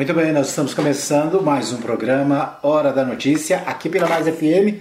[0.00, 4.80] Muito bem, nós estamos começando mais um programa Hora da Notícia aqui pela Mais FM.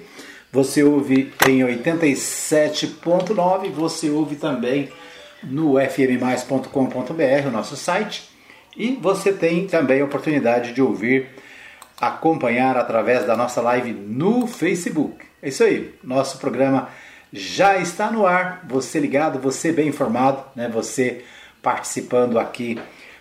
[0.49, 4.89] Você ouve em 87.9, você ouve também
[5.43, 8.29] no fmmais.com.br, o nosso site,
[8.77, 11.27] e você tem também a oportunidade de ouvir,
[11.99, 15.25] acompanhar através da nossa live no Facebook.
[15.41, 16.87] É isso aí, nosso programa
[17.33, 20.69] já está no ar, você ligado, você bem informado, né?
[20.69, 21.25] Você
[21.61, 22.79] participando aqui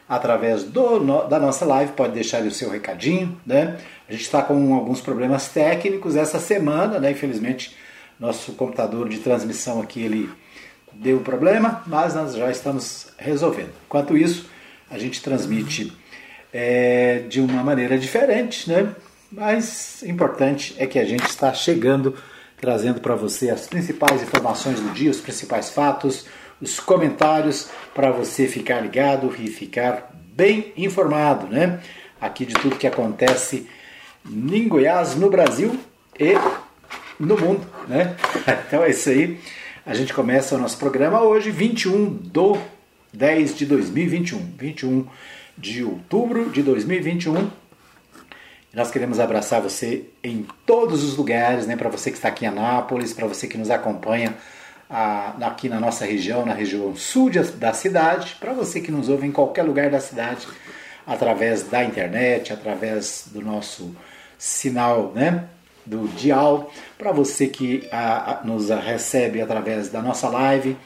[0.09, 3.79] através do, da nossa live, pode deixar o seu recadinho, né?
[4.09, 7.11] A gente está com alguns problemas técnicos essa semana, né?
[7.11, 7.77] Infelizmente,
[8.19, 10.31] nosso computador de transmissão aqui ele
[10.95, 13.71] deu problema, mas nós já estamos resolvendo.
[13.87, 14.49] Enquanto isso,
[14.91, 15.93] a gente transmite
[16.53, 18.95] é, de uma maneira diferente, né?
[19.31, 22.17] Mas importante é que a gente está chegando,
[22.59, 26.27] trazendo para você as principais informações do dia, os principais fatos,
[26.61, 31.81] os comentários para você ficar ligado e ficar bem informado, né?
[32.21, 33.69] Aqui de tudo que acontece
[34.25, 35.79] em Goiás, no Brasil
[36.19, 36.35] e
[37.19, 38.17] no mundo, né?
[38.67, 39.39] Então é isso aí.
[39.87, 42.59] A gente começa o nosso programa hoje, 21 do
[43.13, 45.07] 10 de 2021, 21
[45.57, 47.51] de outubro de 2021.
[48.75, 51.75] Nós queremos abraçar você em todos os lugares, né?
[51.75, 54.37] Para você que está aqui em Anápolis, para você que nos acompanha
[54.89, 59.09] a, aqui na nossa região, na região sul de, da cidade, para você que nos
[59.09, 60.47] ouve em qualquer lugar da cidade,
[61.07, 63.95] através da internet, através do nosso
[64.39, 65.45] sinal, né?
[65.85, 70.77] Do dial, para você que a, a, nos recebe através da nossa live,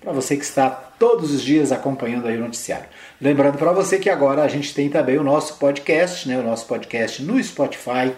[0.00, 2.86] para você que está todos os dias acompanhando aí o noticiário.
[3.20, 6.38] Lembrando para você que agora a gente tem também o nosso podcast, né?
[6.38, 8.12] O nosso podcast no Spotify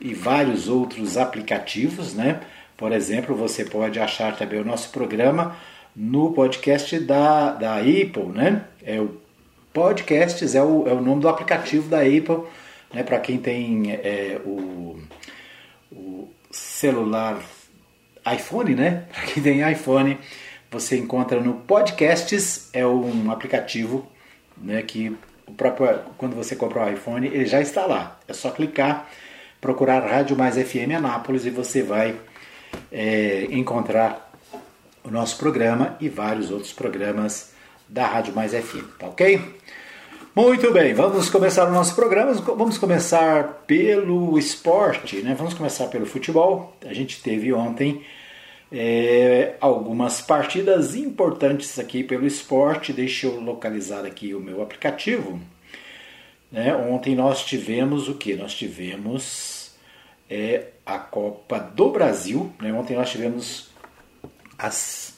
[0.00, 2.40] e vários outros aplicativos, né?
[2.76, 5.56] Por exemplo, você pode achar também o nosso programa
[5.94, 8.64] no podcast da, da Apple, né?
[8.84, 9.16] É o
[9.72, 12.44] Podcasts é o, é o nome do aplicativo da Apple,
[12.92, 13.02] né?
[13.02, 14.98] Para quem tem é, o,
[15.92, 17.38] o celular
[18.30, 19.04] iPhone, né?
[19.12, 20.18] Para quem tem iPhone,
[20.70, 24.06] você encontra no Podcasts, é um aplicativo,
[24.56, 24.82] né?
[24.82, 25.16] Que
[25.46, 28.18] o próprio quando você compra o iPhone ele já está lá.
[28.28, 29.08] É só clicar,
[29.60, 32.16] procurar Rádio Mais FM Anápolis e você vai
[32.90, 34.32] é, encontrar
[35.04, 37.52] o nosso programa e vários outros programas
[37.88, 39.56] da Rádio Mais FM, tá ok?
[40.34, 42.34] Muito bem, vamos começar o nosso programa.
[42.34, 45.34] Vamos começar pelo esporte, né?
[45.34, 46.76] Vamos começar pelo futebol.
[46.84, 48.02] A gente teve ontem
[48.70, 52.92] é, algumas partidas importantes aqui pelo esporte.
[52.92, 55.40] Deixa eu localizar aqui o meu aplicativo.
[56.52, 56.76] Né?
[56.76, 58.34] Ontem nós tivemos o que?
[58.34, 59.55] Nós tivemos
[60.28, 62.52] é, a Copa do Brasil.
[62.60, 62.72] Né?
[62.72, 63.70] Ontem nós tivemos
[64.58, 65.16] as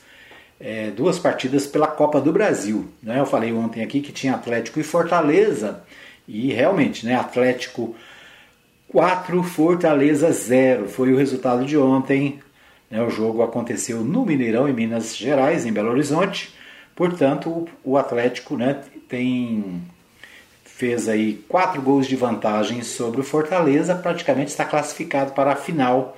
[0.60, 2.88] é, duas partidas pela Copa do Brasil.
[3.02, 3.18] Né?
[3.18, 5.82] Eu falei ontem aqui que tinha Atlético e Fortaleza,
[6.26, 7.96] e realmente, né, Atlético
[8.88, 12.40] 4, Fortaleza 0 foi o resultado de ontem.
[12.90, 13.02] Né?
[13.02, 16.54] O jogo aconteceu no Mineirão, em Minas Gerais, em Belo Horizonte.
[16.94, 19.82] Portanto, o Atlético né, tem
[20.78, 26.16] fez aí quatro gols de vantagem sobre o Fortaleza, praticamente está classificado para a final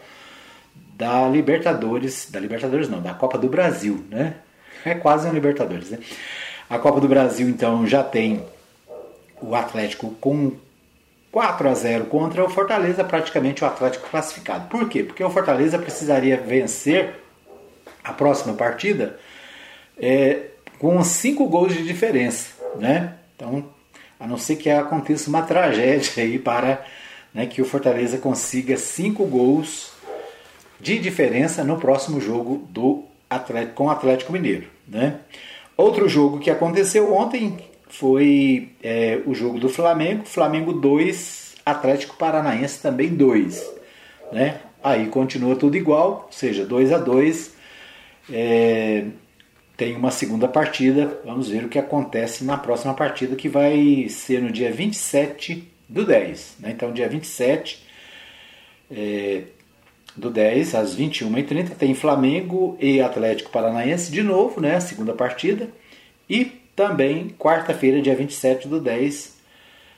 [0.99, 4.35] da Libertadores, da Libertadores não, da Copa do Brasil, né?
[4.85, 5.99] É quase um Libertadores, né?
[6.69, 8.45] A Copa do Brasil então já tem
[9.41, 10.53] o Atlético com
[11.33, 14.69] 4 a 0 contra o Fortaleza, praticamente o Atlético classificado.
[14.69, 15.03] Por quê?
[15.03, 17.15] Porque o Fortaleza precisaria vencer
[18.05, 19.19] a próxima partida
[19.99, 20.49] é,
[20.79, 23.15] com 5 gols de diferença, né?
[23.35, 23.80] Então
[24.21, 26.85] a não ser que aconteça uma tragédia aí para
[27.33, 29.93] né, que o Fortaleza consiga cinco gols
[30.79, 34.67] de diferença no próximo jogo do Atlético, com o Atlético Mineiro.
[34.87, 35.17] Né?
[35.77, 42.83] Outro jogo que aconteceu ontem foi é, o jogo do Flamengo, Flamengo 2, Atlético Paranaense
[42.83, 43.67] também 2.
[44.33, 44.61] Né?
[44.83, 47.55] Aí continua tudo igual, ou seja, 2 a 2
[48.33, 49.05] é,
[49.81, 51.19] tem uma segunda partida.
[51.25, 56.05] Vamos ver o que acontece na próxima partida, que vai ser no dia 27 do
[56.05, 56.57] 10.
[56.61, 56.73] Né?
[56.73, 57.83] Então, dia 27
[58.91, 59.45] é,
[60.15, 64.77] do 10 às 21h30 tem Flamengo e Atlético Paranaense de novo, né?
[64.77, 65.71] A segunda partida.
[66.29, 66.45] E
[66.77, 69.39] também quarta-feira, dia 27 do 10,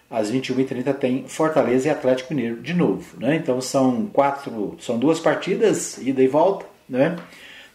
[0.08, 3.18] às 21h30 tem Fortaleza e Atlético Mineiro de novo.
[3.18, 3.34] Né?
[3.34, 6.66] Então são quatro, são duas partidas, ida e volta.
[6.88, 7.16] Né?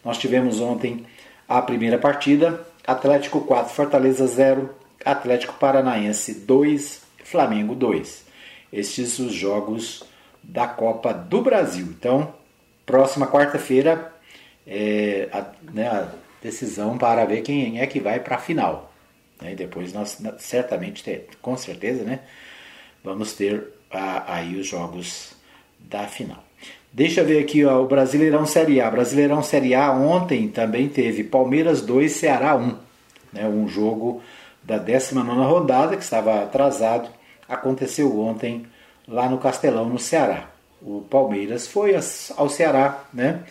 [0.06, 1.06] Nós tivemos ontem
[1.48, 4.70] a primeira partida, Atlético 4, Fortaleza 0,
[5.04, 8.26] Atlético Paranaense 2, Flamengo 2.
[8.72, 10.04] Estes os jogos
[10.44, 11.86] da Copa do Brasil.
[11.86, 12.34] Então,
[12.86, 14.14] próxima quarta-feira,
[14.66, 16.10] é, a, né, a,
[16.42, 18.94] decisão para ver quem é que vai para a final.
[19.42, 19.56] Né?
[19.56, 22.22] Depois nós certamente, com certeza, né,
[23.04, 25.34] vamos ter aí os jogos
[25.80, 26.47] da final.
[26.98, 28.90] Deixa eu ver aqui ó, o Brasileirão Série A.
[28.90, 32.76] Brasileirão Série A ontem também teve Palmeiras 2, Ceará 1.
[33.32, 34.20] Né, um jogo
[34.64, 37.08] da 19 rodada que estava atrasado.
[37.48, 38.66] Aconteceu ontem
[39.08, 40.50] lá no Castelão, no Ceará.
[40.82, 41.94] O Palmeiras foi
[42.36, 43.44] ao Ceará né,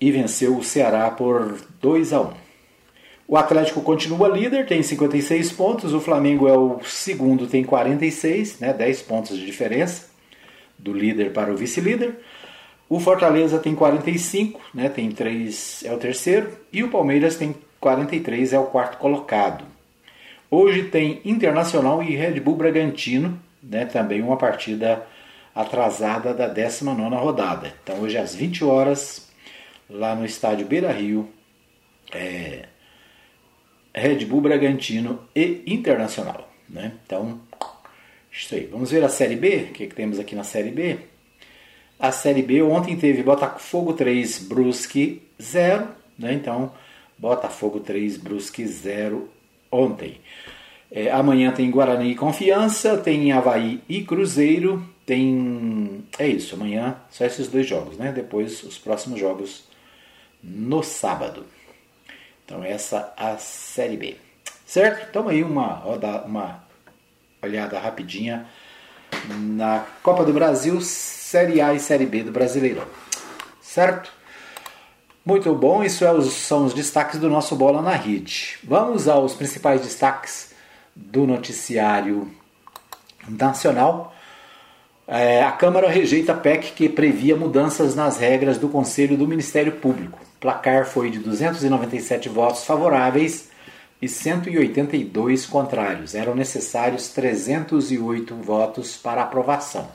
[0.00, 2.30] e venceu o Ceará por 2 a 1.
[3.26, 5.92] O Atlético continua líder, tem 56 pontos.
[5.92, 10.14] O Flamengo é o segundo, tem 46, né, 10 pontos de diferença
[10.78, 12.16] do líder para o vice-líder.
[12.88, 16.50] O Fortaleza tem 45, né, tem 3, é o terceiro.
[16.72, 19.64] E o Palmeiras tem 43, é o quarto colocado.
[20.50, 25.04] Hoje tem Internacional e Red Bull Bragantino, né, também uma partida
[25.54, 27.74] atrasada da 19 rodada.
[27.82, 29.28] Então hoje às 20 horas,
[29.90, 31.28] lá no estádio Beira Rio,
[32.12, 32.66] é,
[33.94, 36.48] Red Bull Bragantino e Internacional.
[36.68, 36.92] Né?
[37.04, 37.40] Então,
[38.44, 38.66] isso aí.
[38.66, 39.68] Vamos ver a Série B?
[39.70, 40.98] O que, que temos aqui na Série B?
[41.98, 45.88] A Série B ontem teve Botafogo 3, Brusque 0.
[46.18, 46.34] Né?
[46.34, 46.72] Então,
[47.18, 49.28] Botafogo 3, Brusque 0
[49.70, 50.20] ontem.
[50.90, 56.04] É, amanhã tem Guarani e Confiança, tem Havaí e Cruzeiro, tem.
[56.18, 58.12] É isso, amanhã só esses dois jogos, né?
[58.12, 59.64] Depois os próximos jogos
[60.42, 61.44] no sábado.
[62.44, 64.16] Então essa é a Série B.
[64.64, 65.08] Certo?
[65.10, 65.82] Então aí uma,
[66.24, 66.65] uma
[67.46, 68.46] olhada rapidinha
[69.28, 72.84] na Copa do Brasil, Série A e Série B do Brasileirão.
[73.60, 74.12] Certo?
[75.24, 78.58] Muito bom, isso é os, são os destaques do nosso Bola na Rede.
[78.62, 80.54] Vamos aos principais destaques
[80.94, 82.30] do noticiário
[83.28, 84.14] nacional.
[85.08, 89.72] É, a Câmara rejeita a PEC que previa mudanças nas regras do Conselho do Ministério
[89.72, 90.18] Público.
[90.36, 93.50] O placar foi de 297 votos favoráveis
[94.00, 96.14] e 182 contrários.
[96.14, 99.88] Eram necessários 308 votos para aprovação.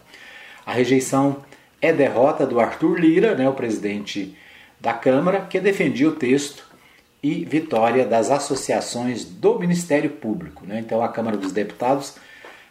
[0.65, 1.37] A rejeição
[1.81, 4.37] é derrota do Arthur Lira, né, o presidente
[4.79, 6.71] da Câmara, que defendia o texto,
[7.23, 10.65] e vitória das associações do Ministério Público.
[10.65, 10.79] Né?
[10.79, 12.15] Então, a Câmara dos Deputados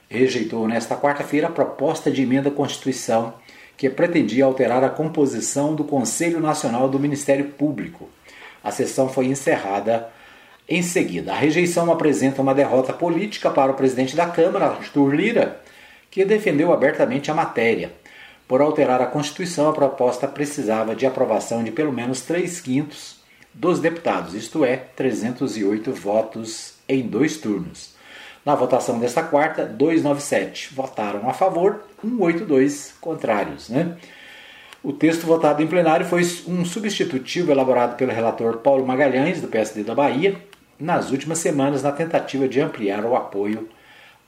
[0.08, 3.34] rejeitou nesta quarta-feira a proposta de emenda à Constituição
[3.76, 8.10] que pretendia alterar a composição do Conselho Nacional do Ministério Público.
[8.62, 10.08] A sessão foi encerrada
[10.70, 11.32] em seguida.
[11.32, 15.60] A rejeição apresenta uma derrota política para o presidente da Câmara, Arthur Lira,
[16.08, 17.92] que defendeu abertamente a matéria.
[18.46, 23.18] Por alterar a Constituição, a proposta precisava de aprovação de pelo menos 3 quintos
[23.52, 27.94] dos deputados, isto é, 308 votos em dois turnos.
[28.46, 33.68] Na votação desta quarta, 297 votaram a favor, 182 contrários.
[33.68, 33.96] Né?
[34.82, 39.82] O texto votado em plenário foi um substitutivo elaborado pelo relator Paulo Magalhães, do PSD
[39.82, 40.40] da Bahia,
[40.80, 43.68] nas últimas semanas, na tentativa de ampliar o apoio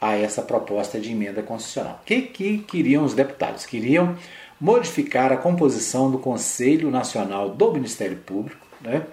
[0.01, 2.01] a essa proposta de emenda constitucional.
[2.03, 3.65] O que, que queriam os deputados?
[3.65, 4.17] Queriam
[4.61, 9.07] modificar a composição do Conselho Nacional do Ministério Público, né,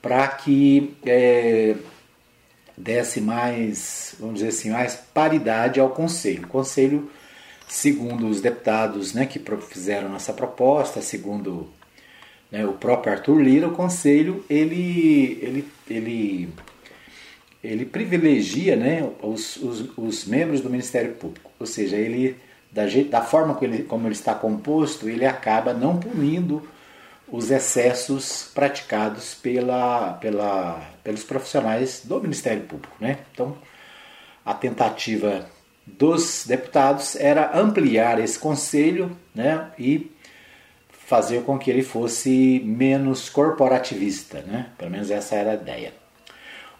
[0.00, 1.76] para que é,
[2.76, 6.44] desse mais, vamos dizer assim, mais paridade ao Conselho.
[6.44, 7.10] O Conselho,
[7.68, 11.68] segundo os deputados né, que fizeram essa proposta, segundo
[12.52, 16.48] né, o próprio Arthur Lira, o Conselho ele, ele, ele,
[17.64, 22.36] ele privilegia né, os, os, os membros do Ministério Público, ou seja, ele
[22.70, 26.66] da, da forma como ele, como ele está composto, ele acaba não punindo
[27.28, 32.94] os excessos praticados pela, pela, pelos profissionais do Ministério Público.
[33.00, 33.18] Né?
[33.32, 33.56] Então,
[34.44, 35.46] a tentativa
[35.86, 40.10] dos deputados era ampliar esse conselho né, e
[41.06, 44.42] fazer com que ele fosse menos corporativista.
[44.42, 44.66] Né?
[44.78, 45.92] Pelo menos essa era a ideia.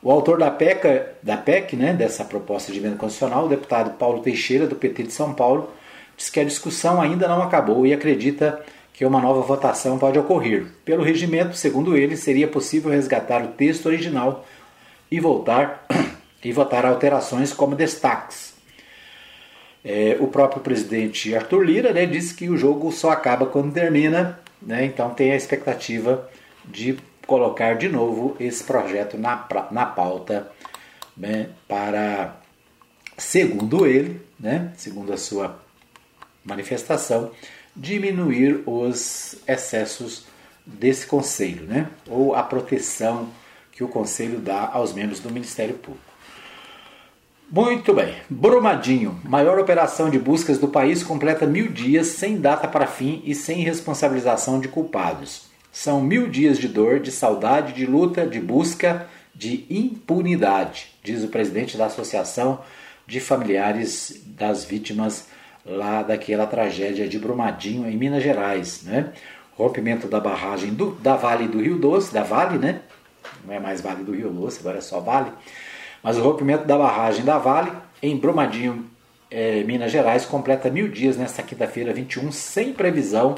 [0.02, 4.21] O autor da PEC, da PEC né, dessa proposta de emenda constitucional, o deputado Paulo
[4.21, 5.71] Teixeira, do PT de São Paulo,
[6.17, 8.61] diz que a discussão ainda não acabou e acredita
[8.93, 10.67] que uma nova votação pode ocorrer.
[10.85, 14.45] Pelo regimento, segundo ele, seria possível resgatar o texto original
[15.11, 15.87] e voltar
[16.45, 18.51] e votar alterações como destaques.
[19.85, 24.39] É, o próprio presidente Arthur Lira né, disse que o jogo só acaba quando termina,
[24.61, 26.29] né, então tem a expectativa
[26.65, 30.51] de colocar de novo esse projeto na, na pauta
[31.17, 32.37] né, para,
[33.19, 35.61] segundo ele, né, segundo a sua
[36.45, 37.31] manifestação,
[37.75, 40.27] diminuir os excessos
[40.65, 41.89] desse conselho, né?
[42.09, 43.29] ou a proteção
[43.71, 46.12] que o conselho dá aos membros do Ministério Público.
[47.52, 48.14] Muito bem.
[48.30, 53.35] Brumadinho, maior operação de buscas do país, completa mil dias sem data para fim e
[53.35, 55.50] sem responsabilização de culpados.
[55.71, 61.28] São mil dias de dor, de saudade, de luta, de busca, de impunidade, diz o
[61.28, 62.61] presidente da Associação
[63.06, 65.28] de Familiares das vítimas
[65.66, 68.82] lá daquela tragédia de Brumadinho, em Minas Gerais.
[68.85, 69.12] Né?
[69.59, 72.80] Rompimento da barragem do, da Vale do Rio Doce, da Vale, né?
[73.44, 75.30] Não é mais Vale do Rio Doce, agora é só Vale.
[76.02, 77.71] Mas o rompimento da barragem da Vale
[78.02, 78.87] em Brumadinho,
[79.30, 83.37] é, Minas Gerais, completa mil dias nesta quinta-feira 21, sem previsão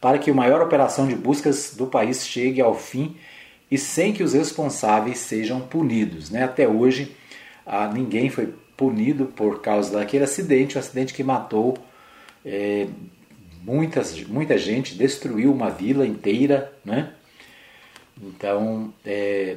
[0.00, 3.16] para que a maior operação de buscas do país chegue ao fim
[3.70, 6.30] e sem que os responsáveis sejam punidos.
[6.30, 6.44] Né?
[6.44, 7.14] Até hoje,
[7.66, 11.76] ah, ninguém foi punido por causa daquele acidente, um acidente que matou
[12.44, 12.86] é,
[13.62, 16.72] muitas, muita gente, destruiu uma vila inteira.
[16.84, 17.12] Né?
[18.22, 19.56] Então, é,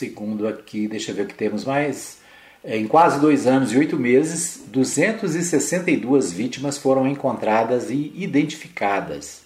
[0.00, 2.18] segundo aqui, deixa eu ver o que temos mais.
[2.64, 9.42] É, em quase dois anos e oito meses, 262 vítimas foram encontradas e identificadas.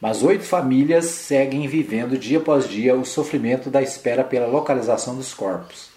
[0.00, 5.34] Mas oito famílias seguem vivendo dia após dia o sofrimento da espera pela localização dos
[5.34, 5.90] corpos.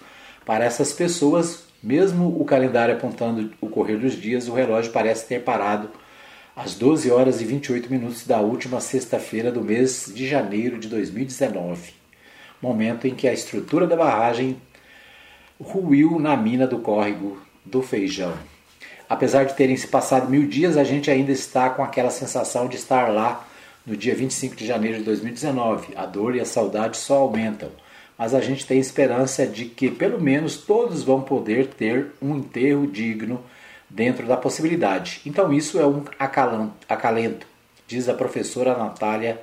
[0.45, 5.43] Para essas pessoas, mesmo o calendário apontando o correr dos dias, o relógio parece ter
[5.43, 5.89] parado
[6.55, 12.02] às 12 horas e 28 minutos da última sexta-feira do mês de janeiro de 2019,
[12.63, 14.55] momento em que a estrutura da barragem
[15.61, 18.33] ruiu na mina do córrego do Feijão.
[19.09, 22.77] Apesar de terem se passado mil dias, a gente ainda está com aquela sensação de
[22.77, 23.45] estar lá
[23.85, 25.93] no dia 25 de janeiro de 2019.
[25.97, 27.69] A dor e a saudade só aumentam,
[28.17, 32.87] mas a gente tem esperança de que pelo menos todos vão poder ter um enterro
[32.87, 33.43] digno
[33.89, 35.19] dentro da possibilidade.
[35.25, 36.05] Então isso é um
[36.87, 37.45] acalento,
[37.85, 39.39] diz a professora Natália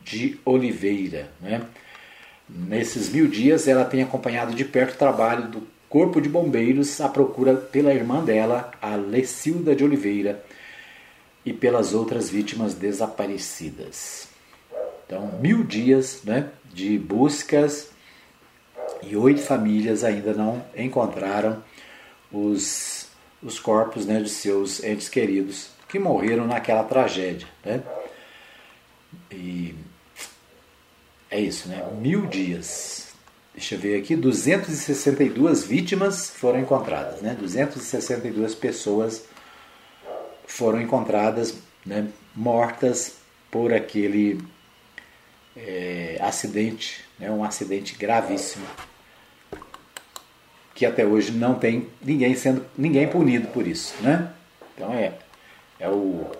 [0.00, 1.28] de Oliveira.
[1.40, 1.60] Né?
[2.54, 7.08] Nesses mil dias, ela tem acompanhado de perto o trabalho do Corpo de Bombeiros à
[7.08, 10.44] procura pela irmã dela, a Lecilda de Oliveira,
[11.44, 14.28] e pelas outras vítimas desaparecidas.
[15.06, 17.90] Então, mil dias né, de buscas
[19.02, 21.62] e oito famílias ainda não encontraram
[22.30, 23.08] os,
[23.42, 27.46] os corpos né, de seus entes queridos que morreram naquela tragédia.
[27.64, 27.82] Né?
[29.30, 29.74] E
[31.32, 31.82] é isso, né?
[31.98, 33.08] Mil dias.
[33.54, 37.34] Deixa eu ver aqui, 262 vítimas foram encontradas, né?
[37.34, 39.24] 262 pessoas
[40.46, 43.16] foram encontradas né, mortas
[43.50, 44.40] por aquele
[45.56, 48.66] é, acidente, né, um acidente gravíssimo,
[50.74, 54.32] que até hoje não tem ninguém sendo ninguém punido por isso, né?
[54.74, 55.14] Então é,
[55.78, 56.30] é o,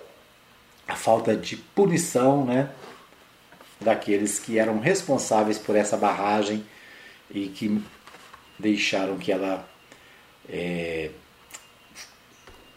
[0.86, 2.70] a falta de punição, né,
[3.82, 6.64] daqueles que eram responsáveis por essa barragem
[7.30, 7.82] e que
[8.58, 9.66] deixaram que ela
[10.48, 11.10] é,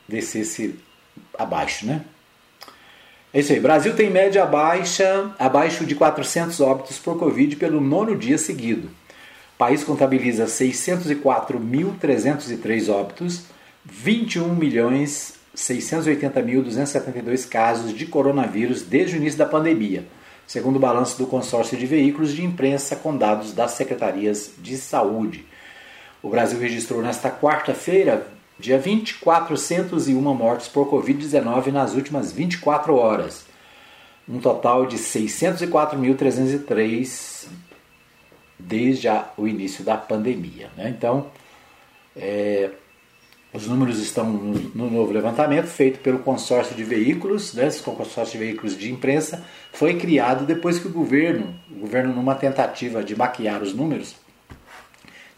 [0.08, 0.80] descesse
[1.38, 2.04] abaixo, né?
[3.34, 3.60] É isso aí.
[3.60, 8.88] Brasil tem média baixa, abaixo de 400 óbitos por Covid pelo nono dia seguido.
[8.88, 13.44] O país contabiliza 604.303 óbitos,
[13.84, 20.06] 21 milhões 680.272 casos de coronavírus desde o início da pandemia
[20.48, 25.46] segundo o balanço do consórcio de veículos de imprensa com dados das secretarias de saúde.
[26.22, 28.26] O Brasil registrou nesta quarta-feira,
[28.60, 33.46] dia 20, 401 mortes por Covid-19 nas últimas 24 horas.
[34.28, 37.48] Um total de 604.303
[38.58, 40.72] desde o início da pandemia.
[40.76, 40.90] Né?
[40.90, 41.28] Então,
[42.16, 42.72] é,
[43.56, 48.46] os números estão no, novo levantamento feito pelo consórcio de veículos, né, esse consórcio de
[48.46, 53.64] veículos de imprensa, foi criado depois que o governo, o governo numa tentativa de maquiar
[53.64, 54.16] os números,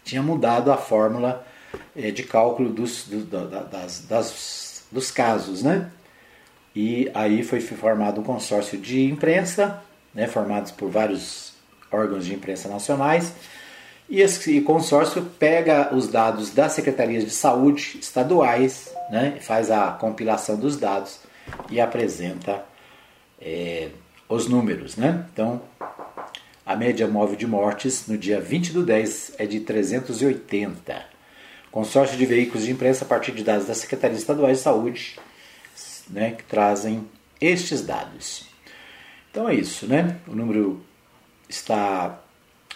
[0.04, 1.46] tinha mudado a fórmula
[1.94, 5.90] é, de cálculo dos, do, das, das, dos casos, né?
[6.74, 9.82] E aí foi formado um consórcio de imprensa,
[10.14, 11.52] né, formados por vários
[11.90, 13.32] órgãos de imprensa nacionais,
[14.08, 20.56] e esse consórcio pega os dados das secretarias de saúde estaduais, né, faz a compilação
[20.56, 21.20] dos dados
[21.70, 22.64] e apresenta
[23.40, 23.90] é,
[24.28, 24.96] os números.
[24.96, 25.26] Né?
[25.32, 25.60] Então,
[26.64, 31.06] a média móvel de mortes no dia 20 do 10 é de 380.
[31.70, 35.18] Consórcio de veículos de imprensa a partir de dados das secretarias estaduais de saúde
[36.08, 37.06] né, que trazem
[37.40, 38.46] estes dados.
[39.30, 40.16] Então é isso, né?
[40.26, 40.82] O número
[41.48, 42.18] está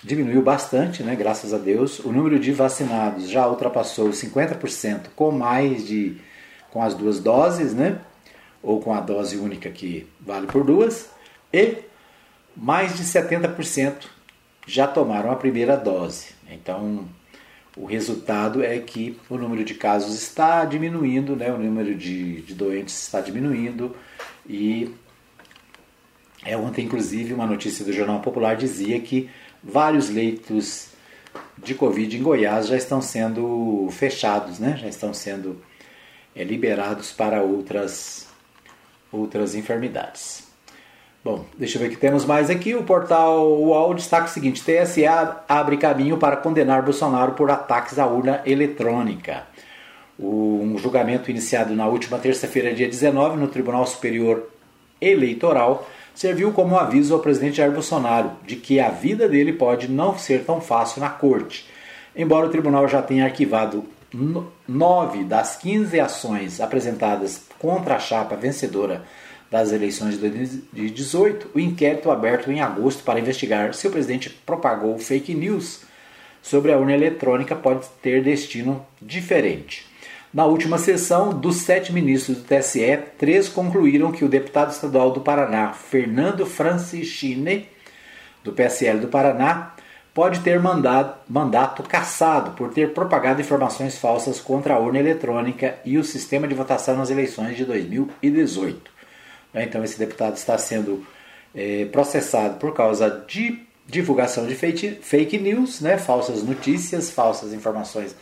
[0.02, 1.98] diminuiu bastante, né, graças a Deus.
[2.00, 6.16] O número de vacinados já ultrapassou 50% com mais de
[6.70, 7.98] com as duas doses, né?
[8.62, 11.10] Ou com a dose única que vale por duas,
[11.52, 11.76] e
[12.56, 14.06] mais de 70%
[14.66, 16.28] já tomaram a primeira dose.
[16.50, 17.06] Então,
[17.76, 21.52] o resultado é que o número de casos está diminuindo, né?
[21.52, 23.94] o número de, de doentes está diminuindo
[24.46, 24.94] e
[26.44, 29.30] é, ontem, inclusive, uma notícia do Jornal Popular dizia que
[29.62, 30.88] vários leitos
[31.58, 34.76] de Covid em Goiás já estão sendo fechados, né?
[34.80, 35.60] já estão sendo
[36.34, 38.26] é, liberados para outras,
[39.10, 40.50] outras enfermidades.
[41.24, 42.74] Bom, deixa eu ver o que temos mais aqui.
[42.74, 45.04] O portal UOL destaca o seguinte: TSE
[45.48, 49.44] abre caminho para condenar Bolsonaro por ataques à urna eletrônica.
[50.18, 54.48] Um julgamento iniciado na última terça-feira, dia 19, no Tribunal Superior
[55.00, 60.18] Eleitoral, serviu como aviso ao presidente Jair Bolsonaro de que a vida dele pode não
[60.18, 61.66] ser tão fácil na corte.
[62.14, 63.84] Embora o tribunal já tenha arquivado
[64.68, 69.04] nove das 15 ações apresentadas contra a chapa vencedora
[69.50, 74.98] das eleições de 2018, o inquérito aberto em agosto para investigar se o presidente propagou
[74.98, 75.82] fake news
[76.42, 79.91] sobre a urna eletrônica pode ter destino diferente.
[80.32, 85.20] Na última sessão, dos sete ministros do TSE, três concluíram que o deputado estadual do
[85.20, 87.68] Paraná, Fernando Francischini,
[88.42, 89.74] do PSL do Paraná,
[90.14, 95.98] pode ter mandado, mandato cassado por ter propagado informações falsas contra a urna eletrônica e
[95.98, 98.90] o sistema de votação nas eleições de 2018.
[99.52, 101.06] Né, então, esse deputado está sendo
[101.54, 108.16] é, processado por causa de divulgação de fake, fake news, né, falsas notícias, falsas informações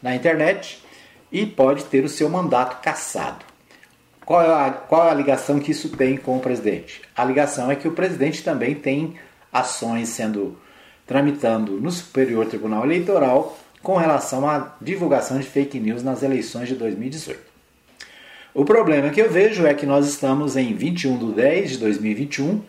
[0.00, 0.85] na internet
[1.30, 3.44] e pode ter o seu mandato cassado.
[4.24, 7.00] Qual é, a, qual é a ligação que isso tem com o presidente?
[7.14, 9.14] A ligação é que o presidente também tem
[9.52, 10.58] ações sendo
[11.06, 16.74] tramitando no Superior Tribunal Eleitoral com relação à divulgação de fake news nas eleições de
[16.74, 17.38] 2018.
[18.52, 22.62] O problema que eu vejo é que nós estamos em 21 de 10 de 2021,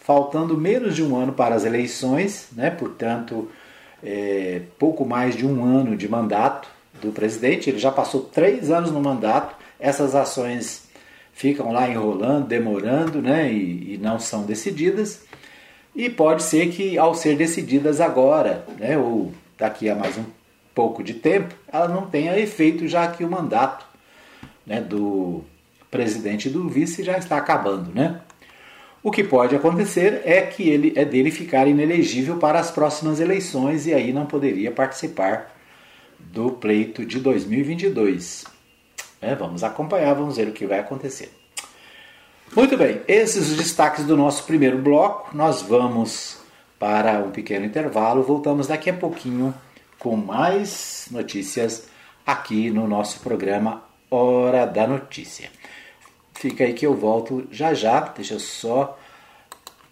[0.00, 2.68] faltando menos de um ano para as eleições, né?
[2.70, 3.48] portanto,
[4.02, 6.68] é, pouco mais de um ano de mandato
[7.00, 10.88] do presidente, ele já passou três anos no mandato, essas ações
[11.32, 15.22] ficam lá enrolando, demorando, né, e, e não são decididas.
[15.94, 20.24] E pode ser que ao ser decididas agora, né, ou daqui a mais um
[20.74, 23.86] pouco de tempo, ela não tenha efeito, já que o mandato
[24.66, 25.42] né, do
[25.90, 28.20] presidente e do vice já está acabando, né?
[29.02, 33.86] O que pode acontecer é que ele é dele ficar inelegível para as próximas eleições
[33.86, 35.56] e aí não poderia participar
[36.18, 38.44] do pleito de 2022.
[39.20, 41.32] É, vamos acompanhar, vamos ver o que vai acontecer.
[42.54, 45.36] Muito bem, esses os destaques do nosso primeiro bloco.
[45.36, 46.38] Nós vamos
[46.78, 48.22] para um pequeno intervalo.
[48.22, 49.54] Voltamos daqui a pouquinho
[49.98, 51.88] com mais notícias
[52.26, 55.50] aqui no nosso programa Hora da Notícia.
[56.34, 58.00] Fica aí que eu volto já já.
[58.00, 58.98] Deixa eu só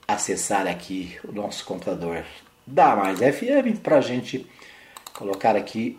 [0.06, 2.24] acessar aqui o nosso computador
[2.66, 4.46] da Mais FM para a gente
[5.12, 5.98] colocar aqui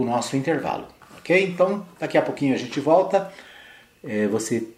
[0.00, 0.86] o nosso intervalo,
[1.18, 1.44] ok?
[1.44, 3.32] Então, daqui a pouquinho a gente volta.
[4.02, 4.68] É, você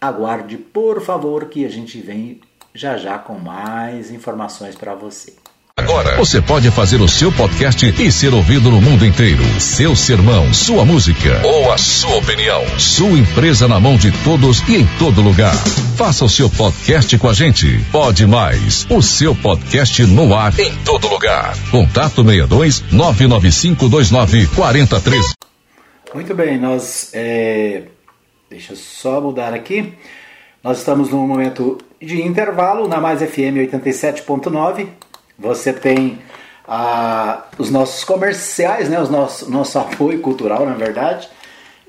[0.00, 2.40] aguarde, por favor, que a gente vem
[2.74, 5.39] já já com mais informações para você.
[5.80, 9.42] Agora você pode fazer o seu podcast e ser ouvido no mundo inteiro.
[9.58, 12.62] Seu sermão, sua música ou a sua opinião.
[12.78, 15.54] Sua empresa na mão de todos e em todo lugar.
[15.96, 17.82] Faça o seu podcast com a gente.
[17.90, 18.86] Pode mais.
[18.90, 21.56] O seu podcast no ar em todo lugar.
[21.70, 25.32] Contato 62 995 29 43.
[26.14, 27.10] Muito bem, nós.
[27.14, 27.84] É...
[28.50, 29.94] Deixa eu só mudar aqui.
[30.62, 35.09] Nós estamos num momento de intervalo na Mais FM 87.9
[35.40, 36.18] você tem
[36.68, 41.28] ah, os nossos comerciais, né, os nossos, nosso apoio cultural, na verdade.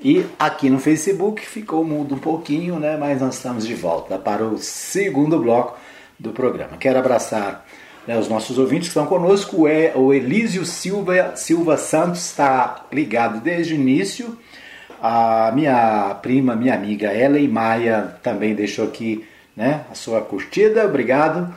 [0.00, 4.44] E aqui no Facebook ficou mudo um pouquinho, né, mas nós estamos de volta para
[4.44, 5.78] o segundo bloco
[6.18, 6.76] do programa.
[6.76, 7.64] Quero abraçar
[8.06, 9.68] né, os nossos ouvintes que estão conosco.
[9.68, 14.36] É, o Elísio Silva, Silva Santos está ligado desde o início.
[15.00, 19.24] A minha prima, minha amiga Ellen Maia também deixou aqui
[19.56, 20.84] né, a sua curtida.
[20.84, 21.52] Obrigado.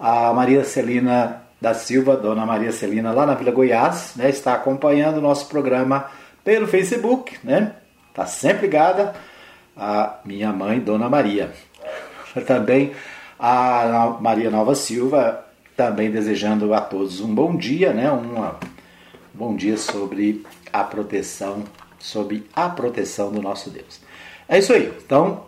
[0.00, 5.18] A Maria Celina da Silva, Dona Maria Celina, lá na Vila Goiás, né, está acompanhando
[5.18, 6.06] o nosso programa
[6.42, 7.74] pelo Facebook, né?
[8.08, 9.14] Está sempre ligada.
[9.76, 11.52] A minha mãe, Dona Maria.
[12.46, 12.92] Também
[13.38, 18.12] a Maria Nova Silva, também desejando a todos um bom dia, né?
[18.12, 18.50] Um
[19.32, 21.64] bom dia sobre a proteção,
[21.98, 24.00] sobre a proteção do nosso Deus.
[24.46, 24.92] É isso aí.
[25.02, 25.44] Então,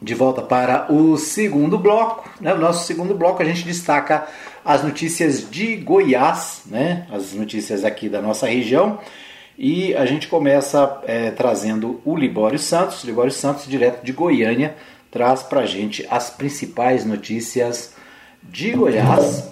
[0.00, 2.28] de volta para o segundo bloco.
[2.40, 2.52] Né?
[2.52, 4.26] O nosso segundo bloco a gente destaca
[4.64, 7.06] as notícias de Goiás, né?
[7.12, 8.98] as notícias aqui da nossa região.
[9.58, 13.02] E a gente começa é, trazendo o Libório Santos.
[13.02, 14.76] O Libório Santos, direto de Goiânia,
[15.10, 17.94] traz para a gente as principais notícias
[18.42, 19.50] de Goiás,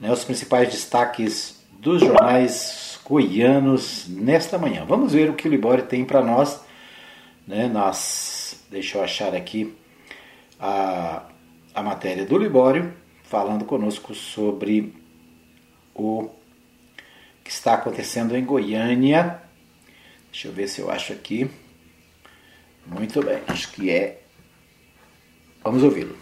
[0.00, 0.10] né?
[0.10, 4.84] os principais destaques dos jornais goianos nesta manhã.
[4.88, 6.60] Vamos ver o que o Libório tem para nós
[7.46, 7.68] né?
[7.68, 8.31] nas
[8.72, 9.76] Deixa eu achar aqui
[10.58, 11.24] a,
[11.74, 12.90] a matéria do Libório,
[13.22, 14.94] falando conosco sobre
[15.94, 16.30] o
[17.44, 19.42] que está acontecendo em Goiânia.
[20.30, 21.50] Deixa eu ver se eu acho aqui.
[22.86, 24.22] Muito bem, acho que é.
[25.62, 26.16] Vamos ouvi-lo.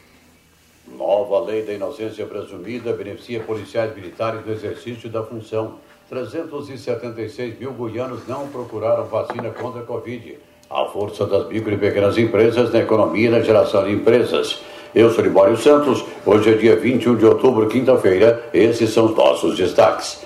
[0.89, 5.79] Nova lei da inocência presumida beneficia policiais militares no exercício da função.
[6.09, 10.50] 376 mil goianos não procuraram vacina contra a Covid.
[10.73, 14.61] A força das micro e pequenas empresas na economia e na geração de empresas.
[14.95, 16.05] Eu sou Libório Santos.
[16.25, 18.45] Hoje é dia 21 de outubro, quinta-feira.
[18.55, 20.25] Esses são os nossos destaques.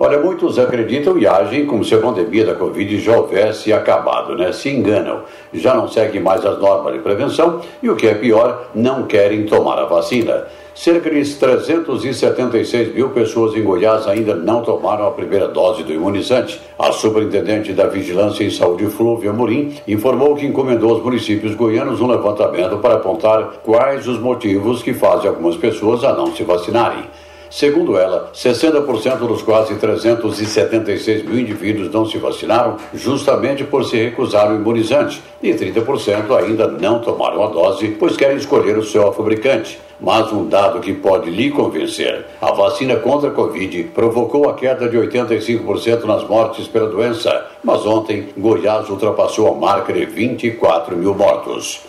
[0.00, 4.50] Olha, muitos acreditam e agem como se a pandemia da Covid já houvesse acabado, né?
[4.50, 5.24] Se enganam.
[5.52, 9.44] Já não seguem mais as normas de prevenção e, o que é pior, não querem
[9.44, 10.46] tomar a vacina.
[10.74, 16.58] Cerca de 376 mil pessoas em Goiás ainda não tomaram a primeira dose do imunizante.
[16.78, 22.06] A superintendente da Vigilância em Saúde, Flúvia Morim, informou que encomendou aos municípios goianos um
[22.06, 27.04] levantamento para apontar quais os motivos que fazem algumas pessoas a não se vacinarem.
[27.50, 34.50] Segundo ela, 60% dos quase 376 mil indivíduos não se vacinaram justamente por se recusar
[34.50, 39.78] o imunizante e 30% ainda não tomaram a dose, pois querem escolher o seu fabricante.
[40.02, 44.88] Mas um dado que pode lhe convencer: a vacina contra a Covid provocou a queda
[44.88, 51.14] de 85% nas mortes pela doença, mas ontem Goiás ultrapassou a marca de 24 mil
[51.14, 51.82] mortos.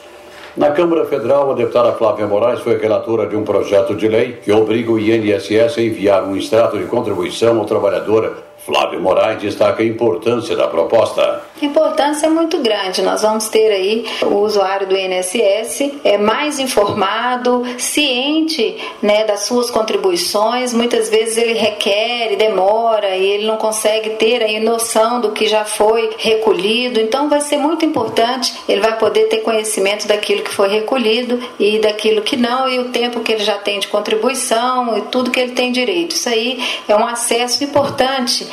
[0.56, 4.52] Na Câmara Federal, a deputada Flávia Moraes foi relatora de um projeto de lei que
[4.52, 9.86] obriga o INSS a enviar um extrato de contribuição ao trabalhador Flávio Moraes destaca a
[9.86, 11.44] importância da proposta.
[11.62, 13.02] A importância é muito grande.
[13.02, 19.70] Nós vamos ter aí o usuário do INSS é mais informado, ciente né, das suas
[19.70, 20.74] contribuições.
[20.74, 25.66] Muitas vezes ele requer, demora e ele não consegue ter aí noção do que já
[25.66, 27.02] foi recolhido.
[27.02, 28.54] Então vai ser muito importante.
[28.68, 32.90] Ele vai poder ter conhecimento daquilo que foi recolhido e daquilo que não e o
[32.90, 36.16] tempo que ele já tem de contribuição e tudo que ele tem direito.
[36.16, 38.53] Isso aí é um acesso importante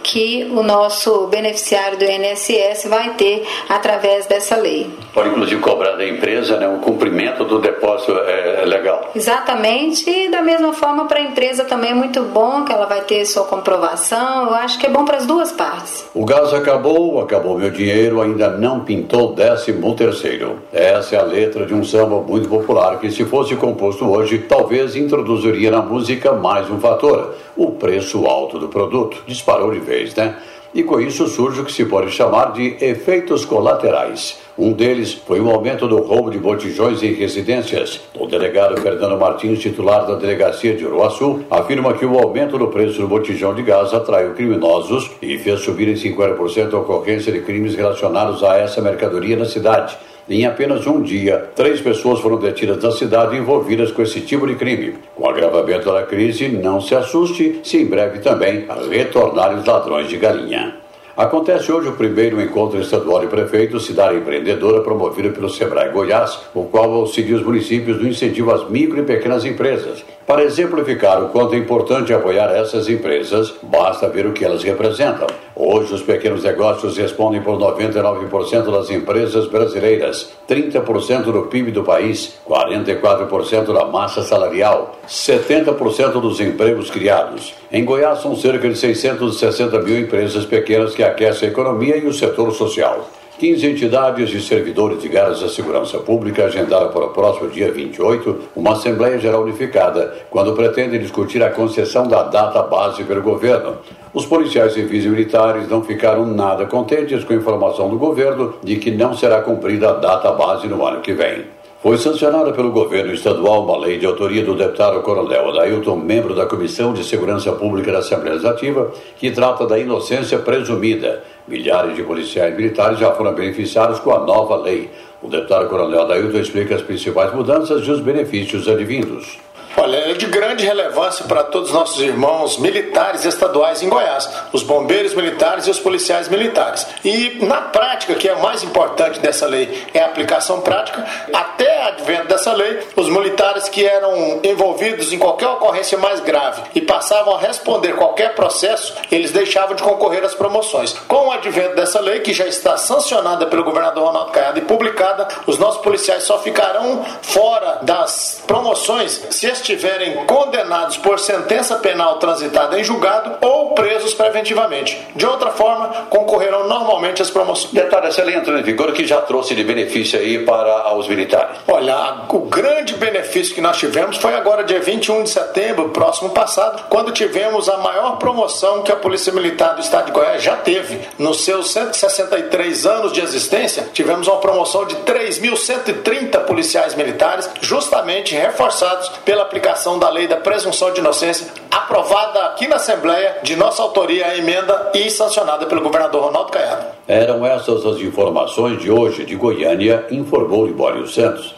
[0.03, 4.89] que o nosso beneficiário do INSS vai ter através dessa lei.
[5.13, 9.11] Pode inclusive cobrar da empresa né, o cumprimento do depósito é, legal.
[9.15, 13.01] Exatamente, e da mesma forma para a empresa também é muito bom que ela vai
[13.01, 14.47] ter sua comprovação.
[14.47, 16.05] Eu acho que é bom para as duas partes.
[16.13, 20.59] O gás acabou, acabou meu dinheiro, ainda não pintou décimo terceiro.
[20.71, 24.95] Essa é a letra de um samba muito popular que se fosse composto hoje, talvez
[24.95, 29.23] introduziria na música mais um fator, o preço alto do produto.
[29.27, 30.35] Disparou de vez, né?
[30.73, 34.39] E com isso surge o que se pode chamar de efeitos colaterais.
[34.57, 37.99] Um deles foi o aumento do roubo de botijões em residências.
[38.17, 43.01] O delegado Fernando Martins, titular da delegacia de Uruaçu, afirma que o aumento do preço
[43.01, 47.75] do botijão de gás atraiu criminosos e fez subir em 50% a ocorrência de crimes
[47.75, 49.97] relacionados a essa mercadoria na cidade.
[50.29, 54.55] Em apenas um dia, três pessoas foram detidas na cidade envolvidas com esse tipo de
[54.55, 54.95] crime.
[55.15, 60.07] Com o agravamento da crise, não se assuste se em breve também retornarem os ladrões
[60.07, 60.81] de galinha.
[61.17, 66.63] Acontece hoje o primeiro encontro estadual de prefeitos Cidade Empreendedora promovido pelo Sebrae Goiás, o
[66.63, 70.05] qual auxilia os municípios no incentivo às micro e pequenas empresas.
[70.25, 75.27] Para exemplificar o quanto é importante apoiar essas empresas, basta ver o que elas representam.
[75.55, 82.39] Hoje, os pequenos negócios respondem por 99% das empresas brasileiras, 30% do PIB do país,
[82.47, 87.53] 44% da massa salarial, 70% dos empregos criados.
[87.71, 92.13] Em Goiás, são cerca de 660 mil empresas pequenas que aquecem a economia e o
[92.13, 93.07] setor social.
[93.41, 98.73] 15 entidades e servidores ligados à segurança pública agendaram para o próximo dia 28 uma
[98.73, 103.77] Assembleia Geral Unificada, quando pretendem discutir a concessão da data base pelo governo.
[104.13, 108.75] Os policiais civis e militares não ficaram nada contentes com a informação do governo de
[108.75, 111.60] que não será cumprida a data base no ano que vem.
[111.81, 116.45] Foi sancionada pelo governo estadual uma lei de autoria do deputado Coronel Adailton, membro da
[116.45, 121.23] Comissão de Segurança Pública da Assembleia Legislativa, que trata da inocência presumida.
[121.47, 124.91] Milhares de policiais militares já foram beneficiados com a nova lei.
[125.23, 129.39] O deputado Coronel Adailton explica as principais mudanças e os benefícios advindos.
[129.77, 134.63] Olha, é de grande relevância para todos os nossos irmãos militares estaduais em Goiás, os
[134.63, 136.85] bombeiros militares e os policiais militares.
[137.03, 141.05] E na prática, que é o mais importante dessa lei, é a aplicação prática.
[141.33, 146.81] Até advento dessa lei, os militares que eram envolvidos em qualquer ocorrência mais grave e
[146.81, 150.93] passavam a responder qualquer processo, eles deixavam de concorrer às promoções.
[151.07, 155.27] Com o advento dessa lei, que já está sancionada pelo governador Ronaldo Caiado e publicada,
[155.47, 162.79] os nossos policiais só ficarão fora das promoções se estiverem condenados por sentença penal transitada
[162.79, 164.99] em julgado ou presos preventivamente.
[165.15, 167.71] De outra forma, concorrerão normalmente às promoções.
[167.71, 171.57] Detalhe, essa lei entrou em vigor que já trouxe de benefício aí para os militares.
[171.67, 176.83] Olha, o grande benefício que nós tivemos foi agora dia 21 de setembro, próximo passado,
[176.89, 180.99] quando tivemos a maior promoção que a Polícia Militar do Estado de Goiás já teve.
[181.17, 189.09] Nos seus 163 anos de existência, tivemos uma promoção de 3.130 policiais militares, justamente reforçados
[189.23, 194.25] pela aplicação da lei da presunção de inocência, aprovada aqui na Assembleia, de nossa autoria,
[194.27, 196.85] a emenda e sancionada pelo governador Ronaldo Caiado.
[197.05, 201.53] Eram essas as informações de hoje de Goiânia, informou Libório Santos.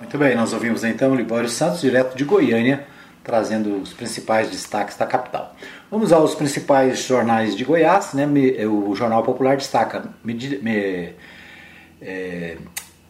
[0.00, 2.86] Muito bem, nós ouvimos então Libório Santos, direto de Goiânia,
[3.22, 5.54] trazendo os principais destaques da capital.
[5.90, 8.14] Vamos aos principais jornais de Goiás.
[8.14, 8.26] Né?
[8.66, 10.04] O Jornal Popular destaca:
[12.00, 12.56] é,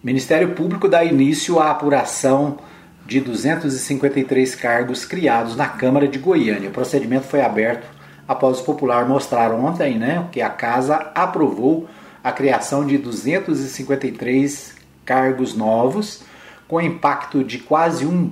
[0.03, 2.59] Ministério Público dá início à apuração
[3.07, 6.71] de 253 cargos criados na Câmara de Goiânia.
[6.71, 7.87] O procedimento foi aberto
[8.27, 11.89] após o Popular mostrar ontem né, que a Casa aprovou
[12.23, 16.23] a criação de 253 cargos novos,
[16.67, 18.31] com impacto de quase um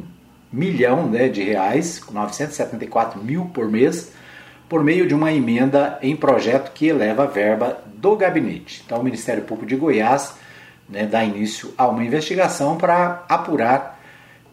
[0.50, 4.10] milhão né, de reais, 974 mil por mês,
[4.68, 8.82] por meio de uma emenda em projeto que eleva a verba do gabinete.
[8.86, 10.34] Então, o Ministério Público de Goiás
[10.88, 13.91] né, dá início a uma investigação para apurar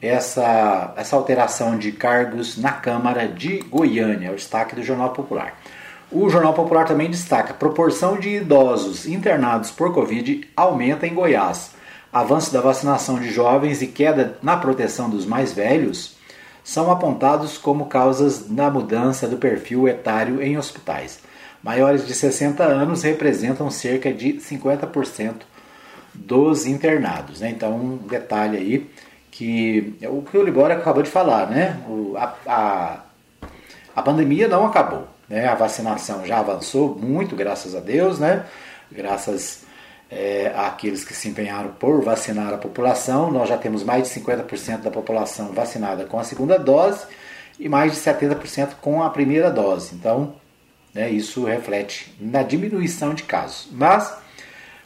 [0.01, 5.57] essa, essa alteração de cargos na Câmara de Goiânia, o destaque do Jornal Popular.
[6.12, 11.71] O Jornal Popular também destaca: proporção de idosos internados por Covid aumenta em Goiás.
[12.12, 16.17] Avanço da vacinação de jovens e queda na proteção dos mais velhos
[16.63, 21.19] são apontados como causas da mudança do perfil etário em hospitais.
[21.63, 25.41] Maiores de 60 anos representam cerca de 50%
[26.13, 27.41] dos internados.
[27.41, 27.49] Né?
[27.49, 28.89] Então, um detalhe aí
[29.39, 31.82] que o que o Libório acabou de falar, né?
[31.88, 32.99] O, a, a,
[33.95, 35.47] a, pandemia não acabou, né?
[35.47, 38.45] A vacinação já avançou muito, graças a Deus, né?
[38.91, 39.63] Graças
[40.12, 44.82] é, àqueles que se empenharam por vacinar a população, nós já temos mais de 50%
[44.82, 47.06] da população vacinada com a segunda dose
[47.58, 49.95] e mais de 70% com a primeira dose.
[49.95, 50.36] Então,
[50.93, 53.69] né, isso reflete na diminuição de casos.
[53.71, 54.13] Mas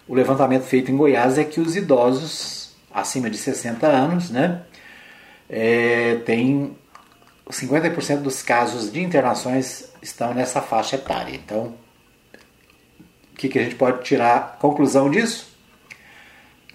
[0.08, 2.63] o levantamento feito em Goiás é que os idosos
[2.94, 4.62] acima de 60 anos, né,
[5.50, 6.76] é, tem
[7.50, 11.36] 50% dos casos de internações estão nessa faixa etária.
[11.36, 11.74] Então,
[13.32, 15.52] o que, que a gente pode tirar conclusão disso?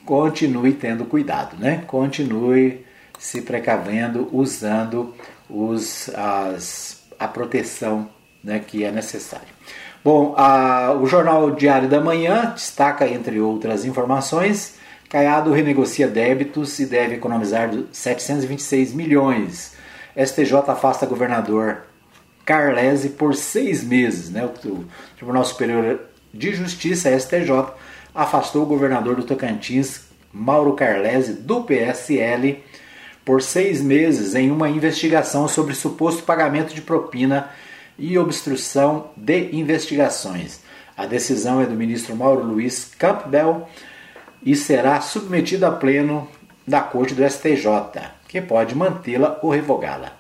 [0.04, 1.84] Continue tendo cuidado, né?
[1.86, 2.86] Continue
[3.18, 5.14] se precavendo, usando
[5.48, 8.08] os, as, a proteção
[8.42, 9.48] né, que é necessária.
[10.04, 14.78] Bom, a, o Jornal Diário da Manhã destaca, entre outras informações,
[15.08, 19.72] Caiado renegocia débitos e deve economizar 726 milhões.
[20.14, 21.84] STJ afasta governador
[22.44, 24.30] Carlese por seis meses.
[24.30, 24.44] Né?
[24.44, 24.84] O
[25.16, 26.00] Tribunal Superior
[26.32, 27.72] de Justiça, STJ,
[28.14, 32.62] afastou o governador do Tocantins, Mauro Carlese, do PSL,
[33.24, 37.48] por seis meses em uma investigação sobre suposto pagamento de propina
[37.98, 40.60] e obstrução de investigações.
[40.96, 43.66] A decisão é do ministro Mauro Luiz Campbell
[44.42, 46.28] e será submetida a pleno
[46.66, 47.66] da Corte do STJ,
[48.28, 50.12] que pode mantê-la ou revogá-la.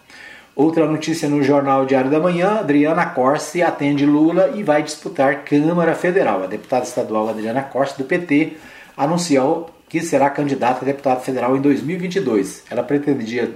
[0.56, 5.94] Outra notícia no Jornal Diário da Manhã: Adriana Corse atende Lula e vai disputar Câmara
[5.94, 6.42] Federal.
[6.42, 8.56] A deputada estadual Adriana Corse, do PT,
[8.96, 12.64] anunciou que será candidata a deputada federal em 2022.
[12.70, 13.54] Ela pretendia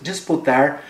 [0.00, 0.82] disputar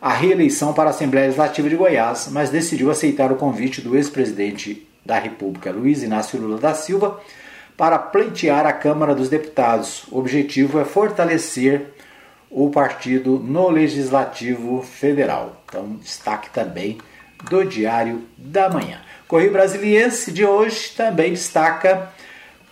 [0.00, 4.86] a reeleição para a Assembleia Legislativa de Goiás, mas decidiu aceitar o convite do ex-presidente
[5.04, 7.20] da República, Luiz Inácio Lula da Silva,
[7.76, 10.04] para pleitear a Câmara dos Deputados.
[10.10, 11.94] O objetivo é fortalecer
[12.50, 15.62] o partido no Legislativo Federal.
[15.66, 16.98] Então, destaque também
[17.50, 18.98] do Diário da Manhã.
[19.28, 22.10] Correio Brasiliense de hoje também destaca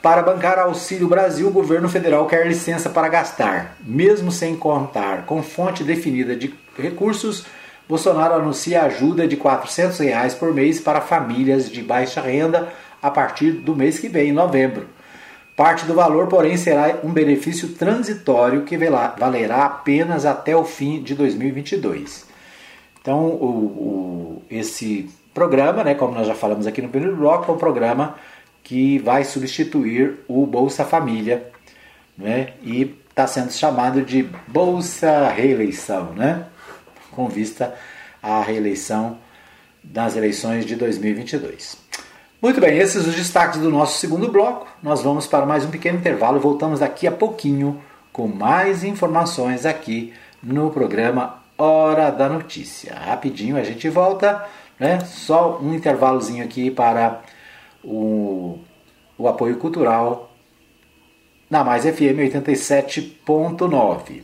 [0.00, 5.42] para bancar Auxílio Brasil, o governo federal quer licença para gastar, mesmo sem contar com
[5.42, 7.46] fonte definida de recursos.
[7.88, 12.70] Bolsonaro anuncia ajuda de 400 reais por mês para famílias de baixa renda
[13.02, 14.93] a partir do mês que vem, em novembro.
[15.56, 21.14] Parte do valor, porém, será um benefício transitório que valerá apenas até o fim de
[21.14, 22.26] 2022.
[23.00, 27.54] Então, o, o, esse programa, né, como nós já falamos aqui no primeiro bloco, é
[27.54, 28.16] um programa
[28.64, 31.52] que vai substituir o Bolsa Família,
[32.16, 32.54] né?
[32.62, 36.46] E está sendo chamado de Bolsa Reeleição, né?
[37.12, 37.74] Com vista
[38.22, 39.18] à reeleição
[39.84, 41.83] das eleições de 2022.
[42.44, 44.66] Muito bem, esses os destaques do nosso segundo bloco.
[44.82, 47.80] Nós vamos para mais um pequeno intervalo e voltamos daqui a pouquinho
[48.12, 52.94] com mais informações aqui no programa Hora da Notícia.
[52.96, 54.44] Rapidinho a gente volta,
[54.78, 55.00] né?
[55.06, 57.22] Só um intervalozinho aqui para
[57.82, 58.58] o,
[59.16, 60.30] o apoio cultural
[61.48, 64.20] na Mais FM 87.9.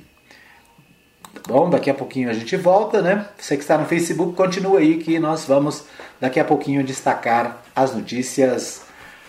[1.32, 3.28] Tá bom, daqui a pouquinho a gente volta, né?
[3.38, 5.86] Você que está no Facebook, continua aí que nós vamos
[6.20, 8.82] daqui a pouquinho destacar as notícias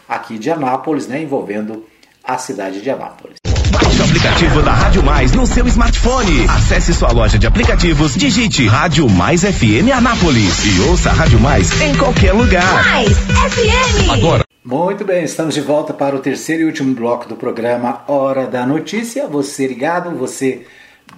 [0.07, 1.21] aqui de Anápolis, né?
[1.21, 1.85] Envolvendo
[2.23, 3.37] a cidade de Anápolis.
[3.71, 6.45] Baixe o aplicativo da Rádio Mais no seu smartphone.
[6.49, 11.79] Acesse sua loja de aplicativos, digite Rádio Mais FM Anápolis e ouça a Rádio Mais
[11.81, 12.83] em qualquer lugar.
[12.91, 14.09] Mais FM.
[14.11, 14.43] Agora.
[14.63, 18.65] Muito bem, estamos de volta para o terceiro e último bloco do programa Hora da
[18.65, 19.25] Notícia.
[19.27, 20.67] Você ligado, você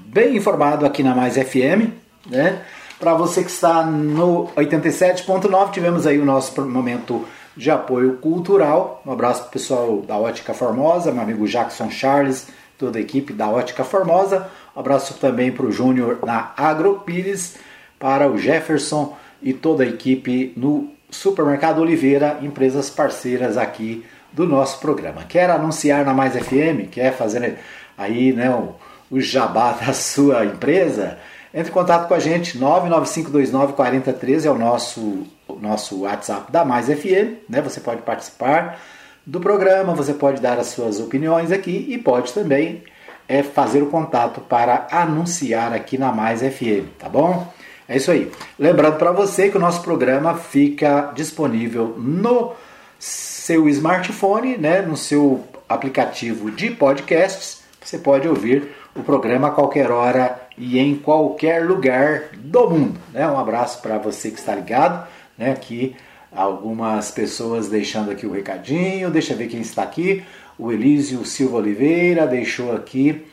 [0.05, 1.89] bem informado aqui na Mais FM,
[2.29, 2.59] né?
[2.99, 7.25] Para você que está no 87.9, tivemos aí o nosso momento
[7.55, 9.01] de apoio cultural.
[9.05, 13.33] Um abraço para o pessoal da Ótica Formosa, meu amigo Jackson Charles, toda a equipe
[13.33, 14.49] da Ótica Formosa.
[14.75, 17.57] Um abraço também para o Júnior na Agropires,
[17.99, 24.79] para o Jefferson e toda a equipe no Supermercado Oliveira, empresas parceiras aqui do nosso
[24.79, 25.23] programa.
[25.23, 26.89] Quer anunciar na Mais FM?
[26.89, 27.59] Quer fazer
[27.97, 28.75] aí né, o,
[29.11, 31.19] o jabá da sua empresa?
[31.53, 36.87] Entre em contato com a gente, 995294013 é o nosso, o nosso WhatsApp da Mais
[36.87, 37.61] FM, né?
[37.61, 38.79] Você pode participar
[39.25, 42.83] do programa, você pode dar as suas opiniões aqui e pode também
[43.27, 47.47] é, fazer o contato para anunciar aqui na Mais FM, tá bom?
[47.87, 48.31] É isso aí.
[48.57, 52.53] Lembrando para você que o nosso programa fica disponível no
[52.97, 57.61] seu smartphone, né, no seu aplicativo de podcasts.
[57.81, 62.99] Você pode ouvir o programa a qualquer hora e em qualquer lugar do mundo.
[63.11, 63.27] Né?
[63.27, 65.07] Um abraço para você que está ligado.
[65.37, 65.51] Né?
[65.51, 65.95] Aqui
[66.31, 69.11] algumas pessoas deixando aqui o recadinho.
[69.11, 70.23] Deixa eu ver quem está aqui.
[70.57, 73.25] O Elísio Silva Oliveira deixou aqui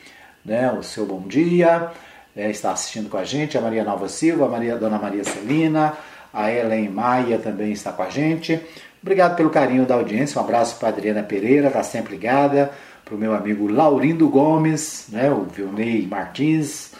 [0.43, 1.91] né, o seu bom dia.
[2.35, 3.57] É, está assistindo com a gente.
[3.57, 5.93] A Maria Nova Silva, a Maria, Dona Maria Celina,
[6.33, 8.59] a Ellen Maia também está com a gente.
[9.01, 10.39] Obrigado pelo carinho da audiência.
[10.39, 12.71] Um abraço para a Adriana Pereira, está sempre ligada.
[13.03, 16.93] Para o meu amigo Laurindo Gomes, né, o Vilney Martins,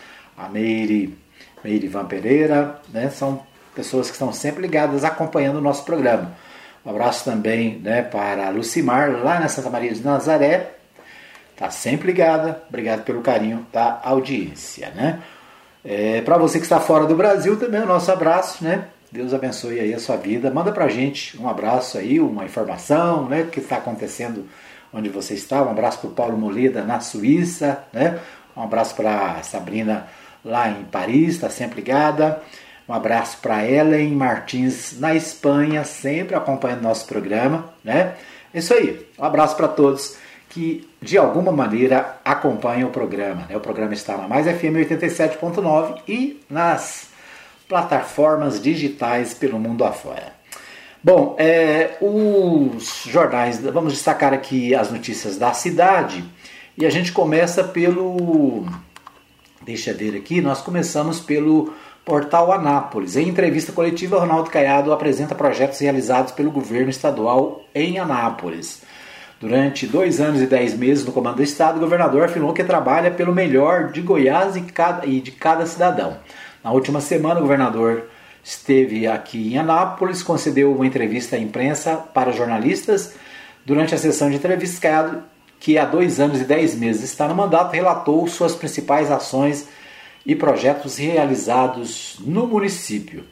[0.45, 1.17] a Meire,
[1.63, 3.41] Meire Van Pereira, né, são
[3.75, 6.33] pessoas que estão sempre ligadas acompanhando o nosso programa.
[6.85, 10.71] Um abraço também né, para a Lucimar, lá na Santa Maria de Nazaré,
[11.61, 12.63] Tá sempre ligada.
[12.67, 15.21] Obrigado pelo carinho da audiência, né?
[15.85, 18.85] É, para você que está fora do Brasil também o nosso abraço, né?
[19.11, 20.49] Deus abençoe aí a sua vida.
[20.49, 23.41] Manda pra gente um abraço aí, uma informação, né?
[23.43, 24.47] O que está acontecendo
[24.91, 25.61] onde você está.
[25.61, 28.17] Um abraço para o Paulo Moleda na Suíça, né?
[28.57, 30.07] Um abraço para Sabrina
[30.43, 32.41] lá em Paris, está sempre ligada.
[32.87, 38.15] Um abraço para Ellen Martins na Espanha, sempre acompanhando nosso programa, né?
[38.53, 39.05] Isso aí.
[39.17, 40.17] Um abraço para todos
[40.49, 43.47] que de alguma maneira acompanham o programa.
[43.49, 43.55] Né?
[43.55, 47.07] O programa está na Mais FM 87.9 e nas
[47.67, 50.33] plataformas digitais pelo mundo afora.
[51.01, 56.23] Bom, é, os jornais, vamos destacar aqui as notícias da cidade
[56.77, 58.65] e a gente começa pelo.
[59.63, 61.71] Deixa eu ver aqui, nós começamos pelo
[62.03, 63.15] portal Anápolis.
[63.15, 68.81] Em entrevista coletiva, Ronaldo Caiado apresenta projetos realizados pelo governo estadual em Anápolis.
[69.39, 73.11] Durante dois anos e dez meses no comando do Estado, o governador afirmou que trabalha
[73.11, 76.17] pelo melhor de Goiás e, de cada cidadão.
[76.63, 78.05] Na última semana, o governador
[78.43, 83.13] esteve aqui em Anápolis, concedeu uma entrevista à imprensa para jornalistas.
[83.63, 84.79] Durante a sessão de entrevistas,
[85.61, 89.69] que há dois anos e dez meses está no mandato, relatou suas principais ações
[90.25, 93.23] e projetos realizados no município.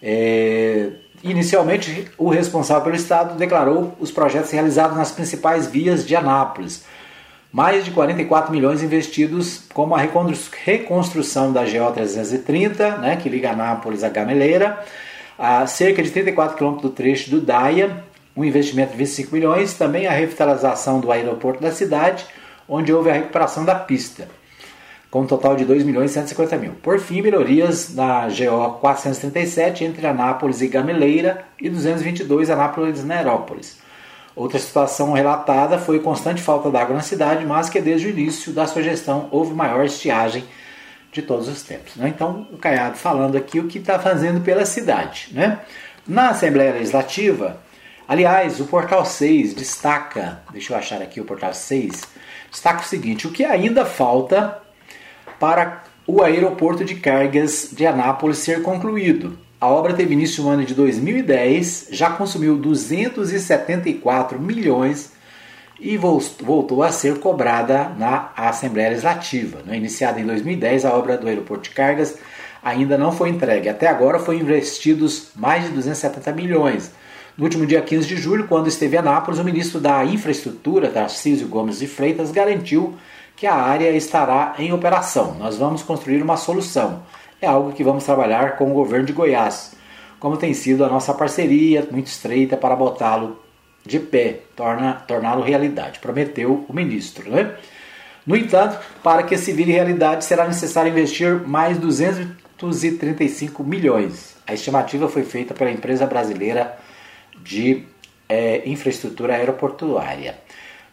[0.00, 0.90] É,
[1.24, 6.84] Inicialmente, o responsável pelo Estado declarou os projetos realizados nas principais vias de Anápolis.
[7.50, 14.04] Mais de 44 milhões investidos, como a reconstrução da GO 330, né, que liga Anápolis
[14.04, 14.78] a Gameleira,
[15.38, 18.04] a cerca de 34 quilômetros do trecho do Daia,
[18.36, 22.26] um investimento de 25 milhões, também a revitalização do aeroporto da cidade,
[22.68, 24.28] onde houve a recuperação da pista
[25.14, 26.72] com um total de 2 milhões e 150 mil.
[26.82, 33.78] Por fim, melhorias na GO 437 entre Anápolis e Gameleira e 222 Anápolis e Nerópolis.
[34.34, 38.66] Outra situação relatada foi constante falta d'água na cidade, mas que desde o início da
[38.66, 40.42] sua gestão houve maior estiagem
[41.12, 41.94] de todos os tempos.
[41.94, 42.08] Né?
[42.08, 45.28] Então, o Caiado falando aqui o que está fazendo pela cidade.
[45.30, 45.60] Né?
[46.08, 47.60] Na Assembleia Legislativa,
[48.08, 52.02] aliás, o Portal 6 destaca, deixa eu achar aqui o Portal 6,
[52.50, 54.60] destaca o seguinte, o que ainda falta
[55.38, 59.38] para o aeroporto de cargas de Anápolis ser concluído.
[59.60, 65.12] A obra teve início no ano de 2010, já consumiu 274 milhões
[65.80, 69.62] e voltou a ser cobrada na Assembleia Legislativa.
[69.64, 69.76] Né?
[69.76, 72.18] Iniciada em 2010, a obra do aeroporto de cargas
[72.62, 73.68] ainda não foi entregue.
[73.68, 76.92] Até agora foram investidos mais de 270 milhões.
[77.36, 81.48] No último dia 15 de julho, quando esteve em Anápolis, o ministro da Infraestrutura, Tarcísio
[81.48, 82.94] Gomes de Freitas, garantiu
[83.34, 85.34] que a área estará em operação.
[85.36, 87.02] Nós vamos construir uma solução.
[87.42, 89.74] É algo que vamos trabalhar com o governo de Goiás,
[90.20, 93.42] como tem sido a nossa parceria muito estreita para botá-lo
[93.84, 97.28] de pé, torná-lo realidade, prometeu o ministro.
[97.28, 97.52] Né?
[98.24, 104.36] No entanto, para que se vire realidade, será necessário investir mais 235 milhões.
[104.46, 106.78] A estimativa foi feita pela empresa brasileira
[107.44, 107.84] de
[108.28, 110.36] é, infraestrutura aeroportuária.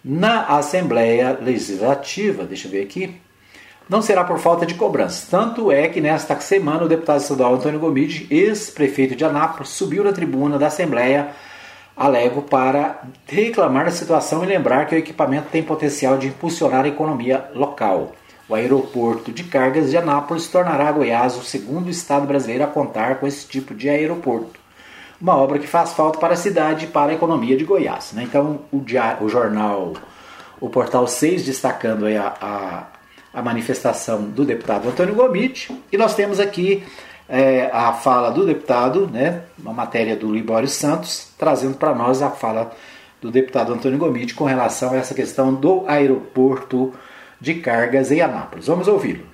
[0.04, 3.16] Na Assembleia Legislativa, deixa eu ver aqui,
[3.88, 5.28] não será por falta de cobrança.
[5.30, 10.14] Tanto é que nesta semana o deputado estadual Antônio Gomide, ex-prefeito de Anápolis, subiu na
[10.14, 11.30] tribuna da Assembleia
[11.96, 16.88] Alego para reclamar da situação e lembrar que o equipamento tem potencial de impulsionar a
[16.88, 18.14] economia local.
[18.48, 23.28] O aeroporto de cargas de Anápolis tornará Goiás o segundo estado brasileiro a contar com
[23.28, 24.61] esse tipo de aeroporto
[25.22, 28.12] uma obra que faz falta para a cidade e para a economia de Goiás.
[28.14, 28.24] Né?
[28.24, 29.94] Então, o, diário, o jornal,
[30.60, 36.40] o Portal 6, destacando a, a, a, manifestação do deputado Antônio Gomit, e nós temos
[36.40, 36.84] aqui
[37.30, 42.32] é, a fala do deputado, né, uma matéria do Libório Santos, trazendo para nós a
[42.32, 42.72] fala
[43.22, 46.92] do deputado Antônio Gomit com relação a essa questão do aeroporto
[47.40, 48.66] de cargas em Anápolis.
[48.66, 49.31] Vamos ouvi-lo.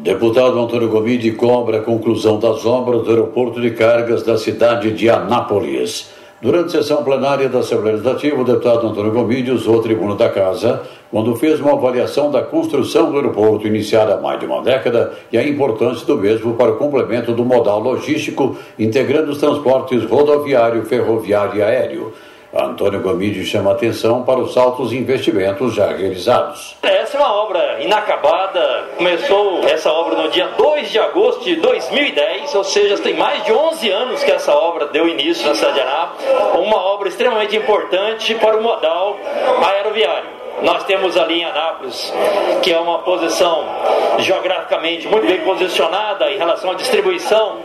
[0.00, 5.10] Deputado Antônio Gomide cobra a conclusão das obras do aeroporto de cargas da cidade de
[5.10, 6.10] Anápolis.
[6.40, 10.28] Durante a sessão plenária da Assembleia Legislativa, o deputado Antônio Gomide usou a tribuna da
[10.28, 15.14] Casa quando fez uma avaliação da construção do aeroporto iniciada há mais de uma década
[15.32, 20.84] e a importância do mesmo para o complemento do modal logístico, integrando os transportes rodoviário,
[20.84, 22.12] ferroviário e aéreo.
[22.54, 26.76] Antônio Gomide chama atenção para os altos investimentos já realizados.
[26.82, 28.86] Essa é uma obra inacabada.
[28.96, 33.52] Começou essa obra no dia 2 de agosto de 2010, ou seja, tem mais de
[33.52, 36.26] 11 anos que essa obra deu início na cidade de Anápolis.
[36.54, 39.18] Uma obra extremamente importante para o modal
[39.62, 40.38] aeroviário.
[40.62, 42.12] Nós temos ali em Anápolis,
[42.62, 43.64] que é uma posição
[44.18, 47.58] geograficamente muito bem posicionada em relação à distribuição,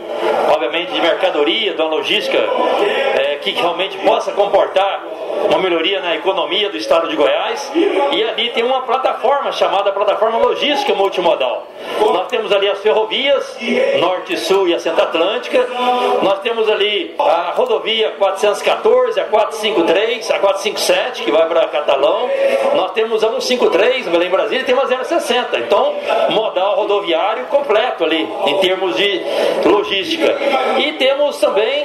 [0.52, 5.04] obviamente, de mercadoria, da logística, é, que realmente possa comportar
[5.44, 7.70] uma melhoria na economia do estado de Goiás.
[7.74, 11.66] E ali tem uma plataforma chamada Plataforma Logística Multimodal.
[12.00, 13.58] Nós temos ali as ferrovias,
[14.00, 15.68] Norte, Sul e a Centro Atlântica.
[16.22, 22.30] Nós temos ali a rodovia 414, a 453, a 457, que vai para Catalão.
[22.74, 25.58] Nós temos a 153, Belém Brasília, e tem uma 060.
[25.58, 25.94] Então,
[26.30, 29.20] modal rodoviário completo ali, em termos de
[29.64, 30.34] logística.
[30.78, 31.84] E temos também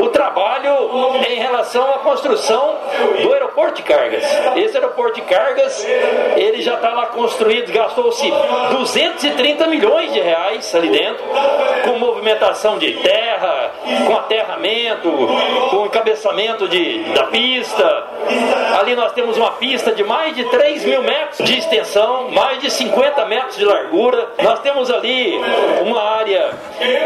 [0.00, 0.85] o trabalho
[1.28, 2.76] em relação à construção
[3.22, 4.24] do aeroporto de cargas.
[4.56, 5.84] Esse aeroporto de cargas,
[6.36, 8.30] ele já está lá construído, gastou-se
[8.72, 11.24] 230 milhões de reais ali dentro,
[11.84, 13.72] com movimentação de terra,
[14.06, 15.10] com aterramento,
[15.70, 18.06] com encabeçamento de, da pista.
[18.78, 22.70] Ali nós temos uma pista de mais de 3 mil metros de extensão, mais de
[22.70, 24.28] 50 metros de largura.
[24.42, 25.40] Nós temos ali
[25.82, 26.50] uma área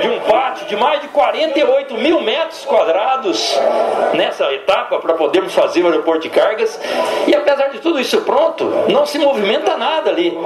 [0.03, 3.59] de um pátio de mais de 48 mil metros quadrados
[4.15, 6.81] nessa etapa para podermos fazer o aeroporto de cargas.
[7.27, 10.37] E apesar de tudo isso pronto, não se movimenta nada ali.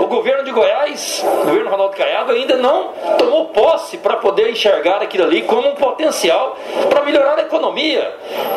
[0.00, 5.02] O governo de Goiás, o governo Ronaldo Caiado, ainda não tomou posse para poder enxergar
[5.02, 6.56] aquilo ali como um potencial
[6.88, 8.14] para melhorar a economia,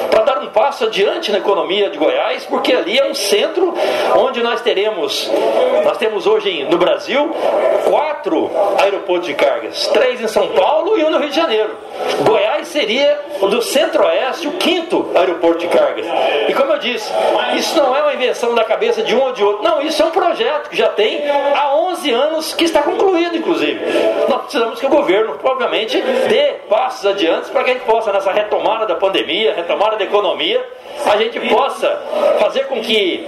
[0.09, 3.73] para dar um passo adiante na economia de Goiás, porque ali é um centro
[4.15, 5.29] onde nós teremos,
[5.83, 7.31] nós temos hoje no Brasil
[7.89, 11.75] quatro aeroportos de cargas, três em São Paulo e um no Rio de Janeiro.
[12.23, 16.05] Goiás seria o do Centro-Oeste o quinto aeroporto de cargas.
[16.47, 17.11] E como eu disse,
[17.57, 19.63] isso não é uma invenção da cabeça de um ou de outro.
[19.63, 23.78] Não, isso é um projeto que já tem há 11 anos que está concluído, inclusive.
[24.30, 28.32] Nós precisamos que o governo, obviamente, dê passos adiante para que a gente possa, nessa
[28.32, 30.65] retomada da pandemia, retomada da economia,
[31.05, 32.01] a gente possa
[32.39, 33.28] fazer com que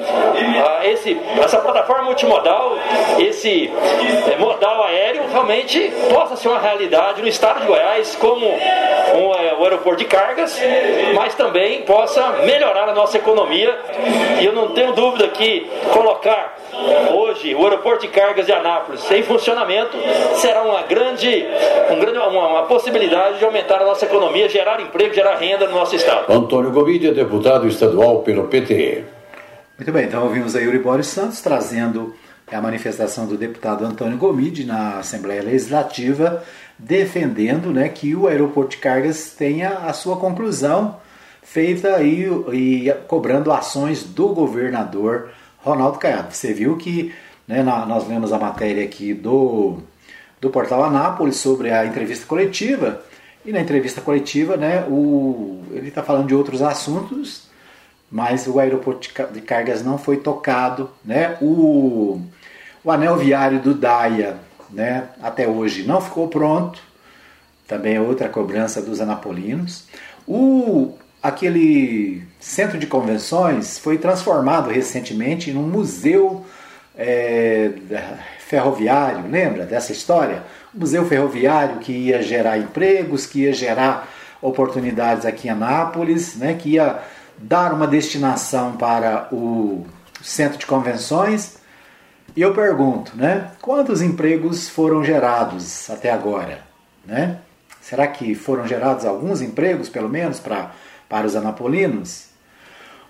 [0.64, 2.78] ah, esse, essa plataforma multimodal,
[3.20, 9.36] esse eh, modal aéreo, realmente possa ser uma realidade no estado de Goiás, como um,
[9.36, 10.06] é, o aeroporto de
[10.38, 10.60] cargas,
[11.16, 13.76] mas também possa melhorar a nossa economia.
[14.40, 16.58] E eu não tenho dúvida que colocar
[17.12, 19.98] hoje o aeroporto de cargas de Anápolis em funcionamento
[20.36, 21.46] será uma grande,
[21.90, 25.76] um grande uma, uma, possibilidade de aumentar a nossa economia, gerar emprego, gerar renda no
[25.76, 26.32] nosso estado.
[26.32, 29.04] Antônio Gomide é deputado estadual pelo PTE.
[29.78, 32.14] Muito bem, então ouvimos aí Euriborio Santos trazendo
[32.52, 36.44] a manifestação do deputado Antônio Gomide na Assembleia Legislativa,
[36.78, 40.98] defendendo né, que o aeroporto de cargas tenha a sua conclusão
[41.42, 46.34] feita aí e cobrando ações do governador Ronaldo Caiado.
[46.34, 47.14] Você viu que
[47.48, 47.64] Né?
[47.64, 49.78] Nós lemos a matéria aqui do,
[50.42, 53.02] do portal Anápolis sobre a entrevista coletiva.
[53.46, 57.48] E na entrevista coletiva, né, o, ele está falando de outros assuntos,
[58.12, 60.90] mas o aeroporto de cargas não foi tocado.
[61.06, 61.38] Né?
[61.42, 62.22] O,
[62.84, 64.38] o anel viário do Daia,
[64.70, 66.80] né, até hoje, não ficou pronto.
[67.68, 69.86] Também é outra cobrança dos anapolinos.
[70.26, 76.46] O, aquele centro de convenções foi transformado recentemente em um museu
[76.98, 77.72] é,
[78.40, 80.44] ferroviário, lembra dessa história?
[80.74, 84.08] Um museu ferroviário que ia gerar empregos, que ia gerar
[84.42, 87.00] oportunidades aqui em Anápolis, né, que ia
[87.38, 89.86] dar uma destinação para o
[90.22, 91.57] centro de convenções.
[92.38, 96.60] E eu pergunto, né, quantos empregos foram gerados até agora?
[97.04, 97.40] Né?
[97.82, 100.70] Será que foram gerados alguns empregos, pelo menos, para,
[101.10, 102.28] para os anapolinos?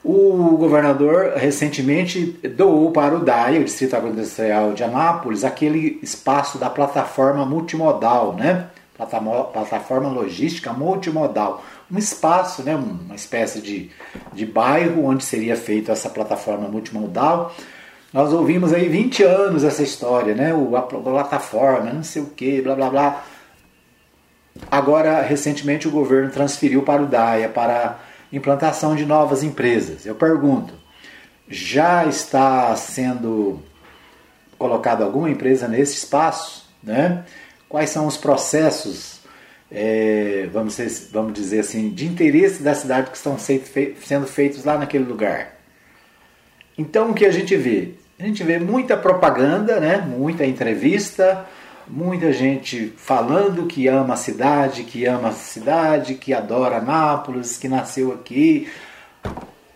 [0.01, 6.69] O governador recentemente doou para o DAI, o Distrito Agroindustrial de Anápolis, aquele espaço da
[6.69, 8.67] plataforma multimodal, né?
[8.95, 11.65] plataforma logística multimodal.
[11.91, 12.75] Um espaço, né?
[12.75, 13.91] uma espécie de,
[14.31, 17.53] de bairro onde seria feita essa plataforma multimodal.
[18.13, 20.53] Nós ouvimos aí 20 anos essa história, né?
[20.53, 23.23] O, a plataforma, não sei o que, blá blá blá.
[24.71, 27.99] Agora, recentemente, o governo transferiu para o DAIA, para
[28.31, 30.05] implantação de novas empresas.
[30.05, 30.73] Eu pergunto,
[31.47, 33.61] já está sendo
[34.57, 36.67] colocado alguma empresa nesse espaço?
[36.81, 37.23] Né?
[37.69, 39.19] Quais são os processos,
[39.71, 40.77] é, vamos,
[41.11, 45.56] vamos dizer assim, de interesse da cidade que estão sendo feitos lá naquele lugar?
[46.77, 47.93] Então o que a gente vê?
[48.19, 49.97] A gente vê muita propaganda, né?
[49.97, 51.45] muita entrevista,
[51.87, 57.67] muita gente falando que ama a cidade, que ama a cidade, que adora Nápoles, que
[57.67, 58.67] nasceu aqui,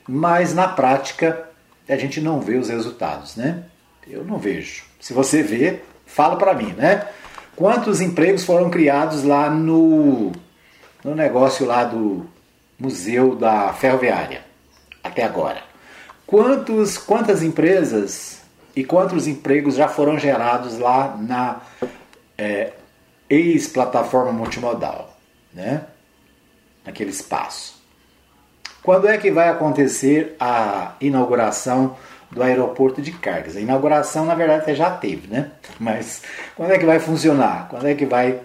[0.08, 1.48] mas na prática
[1.88, 3.64] a gente não vê os resultados, né?
[4.08, 4.84] Eu não vejo.
[5.00, 7.08] Se você vê, fala para mim, né?
[7.56, 10.32] Quantos empregos foram criados lá no,
[11.04, 12.26] no negócio lá do
[12.80, 14.42] Museu da Ferroviária
[15.04, 15.71] até agora?
[16.32, 18.40] Quantos, quantas empresas
[18.74, 21.60] e quantos empregos já foram gerados lá na
[22.38, 22.72] é,
[23.30, 25.14] ex-plataforma multimodal,
[25.54, 25.84] né?
[26.86, 27.84] naquele espaço.
[28.82, 31.98] Quando é que vai acontecer a inauguração
[32.32, 33.58] do aeroporto de cargas?
[33.58, 35.52] A inauguração, na verdade, já teve, né?
[35.78, 36.24] Mas
[36.56, 37.68] quando é que vai funcionar?
[37.68, 38.40] Quando é que vai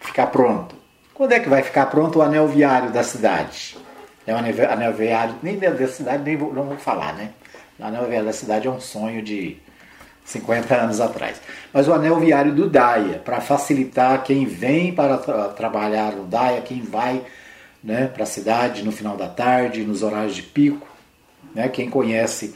[0.00, 0.74] ficar pronto?
[1.14, 3.78] Quando é que vai ficar pronto o anel viário da cidade?
[4.26, 7.30] É anel viário, nem da cidade, nem vou, não vou falar, né?
[7.78, 9.56] Anel viário da cidade é um sonho de
[10.24, 11.40] 50 anos atrás.
[11.72, 16.60] Mas o anel viário do DAIA, para facilitar quem vem para tra trabalhar no DAIA,
[16.62, 17.22] quem vai
[17.82, 20.88] né, para a cidade no final da tarde, nos horários de pico,
[21.54, 22.54] né, quem conhece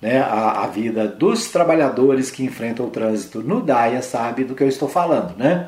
[0.00, 4.62] né, a, a, vida dos trabalhadores que enfrentam o trânsito no DAIA sabe do que
[4.62, 5.34] eu estou falando.
[5.38, 5.66] Né?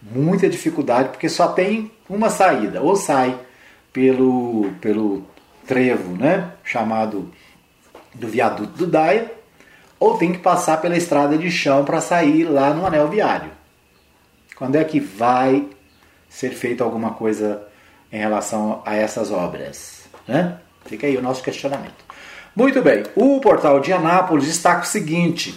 [0.00, 3.36] Muita dificuldade, porque só tem uma saída, ou sai
[3.94, 5.24] pelo, pelo
[5.66, 7.30] trevo né, chamado
[8.12, 9.32] do viaduto do DAIA,
[9.98, 13.50] ou tem que passar pela estrada de chão para sair lá no anel viário.
[14.56, 15.68] Quando é que vai
[16.28, 17.66] ser feita alguma coisa
[18.12, 20.04] em relação a essas obras?
[20.26, 20.58] Né?
[20.84, 22.04] Fica aí o nosso questionamento.
[22.54, 25.54] Muito bem, o portal de Anápolis destaca o seguinte: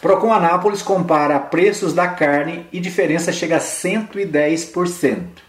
[0.00, 5.45] Procon Anápolis compara preços da carne e diferença chega a 110%.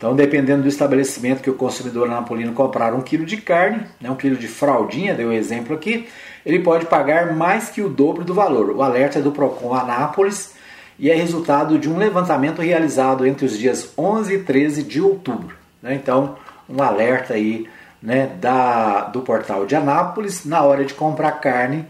[0.00, 4.16] Então, dependendo do estabelecimento que o consumidor napolino comprar um quilo de carne, né, um
[4.16, 6.08] quilo de fraldinha, deu um exemplo aqui,
[6.44, 8.70] ele pode pagar mais que o dobro do valor.
[8.70, 10.54] O alerta é do Procon Anápolis
[10.98, 15.54] e é resultado de um levantamento realizado entre os dias 11 e 13 de outubro.
[15.82, 15.96] Né?
[15.96, 16.34] Então,
[16.66, 17.68] um alerta aí
[18.02, 21.84] né, da, do portal de Anápolis, na hora de comprar carne,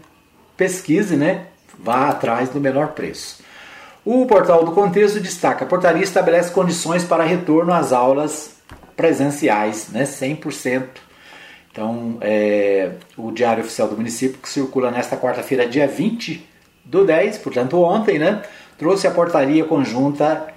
[0.57, 1.45] pesquise, né,
[1.79, 3.41] vá atrás do menor preço.
[4.03, 8.55] O portal do Contexto destaca: a portaria estabelece condições para retorno às aulas
[8.95, 10.87] presenciais, né, 100%.
[11.71, 16.47] Então, é, o Diário Oficial do Município, que circula nesta quarta-feira, dia 20
[16.83, 18.41] do 10, portanto ontem, né,
[18.77, 20.47] trouxe a portaria conjunta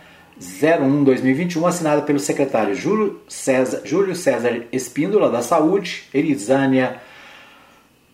[0.41, 7.01] 01-2021, assinada pelo secretário Júlio César, Júlio César Espíndola da Saúde, Elisânia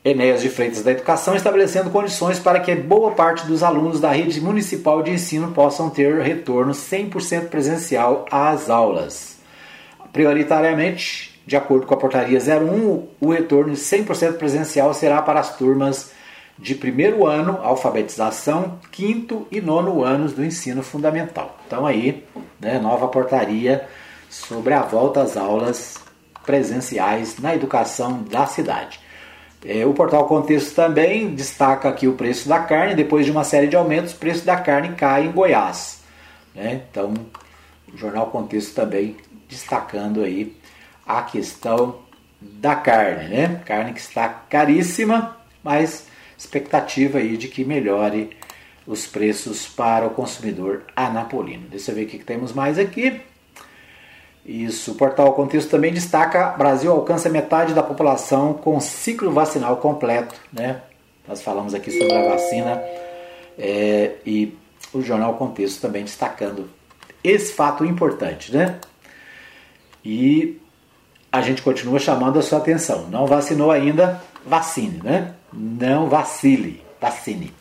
[0.02, 4.40] Enéas de Freitas da Educação, estabelecendo condições para que boa parte dos alunos da rede
[4.40, 9.36] municipal de ensino possam ter retorno 100% presencial às aulas.
[10.10, 16.12] Prioritariamente, de acordo com a portaria 01, o retorno 100% presencial será para as turmas
[16.58, 21.58] de primeiro ano, alfabetização, quinto e nono anos do ensino fundamental.
[21.66, 22.24] Então aí,
[22.58, 23.86] né, nova portaria
[24.30, 25.96] sobre a volta às aulas
[26.46, 29.09] presenciais na educação da cidade.
[29.64, 32.94] É, o portal Contexto também destaca aqui o preço da carne.
[32.94, 36.02] Depois de uma série de aumentos, o preço da carne cai em Goiás.
[36.54, 36.82] Né?
[36.90, 37.12] Então,
[37.92, 39.16] o jornal Contexto também
[39.48, 40.56] destacando aí
[41.06, 41.98] a questão
[42.40, 43.60] da carne, né?
[43.66, 46.06] Carne que está caríssima, mas
[46.38, 48.30] expectativa aí de que melhore
[48.86, 51.68] os preços para o consumidor anapolino.
[51.68, 53.20] Deixa eu ver o que temos mais aqui.
[54.50, 60.34] Isso, o portal Contexto também destaca: Brasil alcança metade da população com ciclo vacinal completo,
[60.52, 60.82] né?
[61.28, 62.82] Nós falamos aqui sobre a vacina
[63.56, 64.58] é, e
[64.92, 66.68] o jornal Contexto também destacando
[67.22, 68.80] esse fato importante, né?
[70.04, 70.60] E
[71.30, 73.06] a gente continua chamando a sua atenção.
[73.06, 74.20] Não vacinou ainda?
[74.44, 75.32] Vacine, né?
[75.52, 77.54] Não vacile, vacine.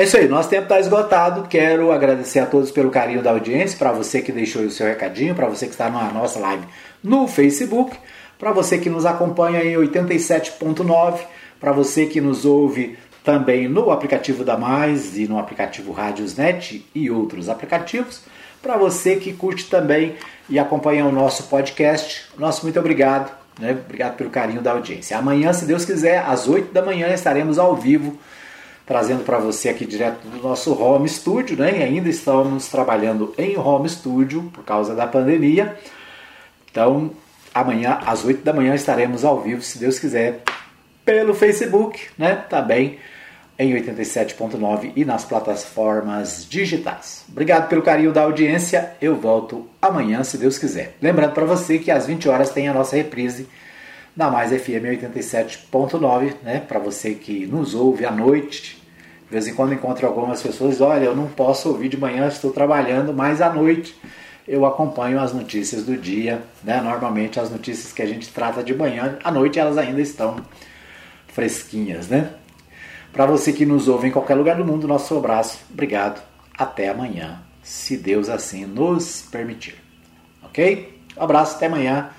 [0.00, 1.46] É isso aí, nosso tempo está esgotado.
[1.46, 5.34] Quero agradecer a todos pelo carinho da audiência, para você que deixou o seu recadinho,
[5.34, 6.64] para você que está na nossa live
[7.04, 7.94] no Facebook,
[8.38, 11.18] para você que nos acompanha em 87.9,
[11.60, 17.10] para você que nos ouve também no aplicativo da Mais e no aplicativo Rádiosnet e
[17.10, 18.22] outros aplicativos,
[18.62, 20.14] para você que curte também
[20.48, 22.24] e acompanha o nosso podcast.
[22.38, 23.72] Nosso muito obrigado, né?
[23.72, 25.18] Obrigado pelo carinho da audiência.
[25.18, 28.18] Amanhã, se Deus quiser, às 8 da manhã estaremos ao vivo
[28.90, 31.78] trazendo para você aqui direto do nosso home studio, né?
[31.78, 35.76] E ainda estamos trabalhando em home studio por causa da pandemia.
[36.68, 37.12] Então,
[37.54, 40.42] amanhã às 8 da manhã estaremos ao vivo, se Deus quiser,
[41.04, 42.34] pelo Facebook, né?
[42.34, 42.98] Também
[43.56, 47.24] em 87.9 e nas plataformas digitais.
[47.30, 48.94] Obrigado pelo carinho da audiência.
[49.00, 50.96] Eu volto amanhã, se Deus quiser.
[51.00, 53.46] Lembrando para você que às 20 horas tem a nossa reprise
[54.16, 56.58] da Mais FM 87.9, né?
[56.58, 58.79] Para você que nos ouve à noite,
[59.30, 62.50] de vez em quando encontro algumas pessoas, olha, eu não posso ouvir de manhã, estou
[62.50, 63.94] trabalhando, mas à noite
[64.46, 66.80] eu acompanho as notícias do dia, né?
[66.80, 70.34] Normalmente as notícias que a gente trata de manhã, à noite elas ainda estão
[71.28, 72.32] fresquinhas, né?
[73.12, 76.20] Para você que nos ouve em qualquer lugar do mundo, nosso abraço, obrigado,
[76.58, 79.76] até amanhã, se Deus assim nos permitir.
[80.42, 80.98] Ok?
[81.16, 82.10] Um abraço, até amanhã.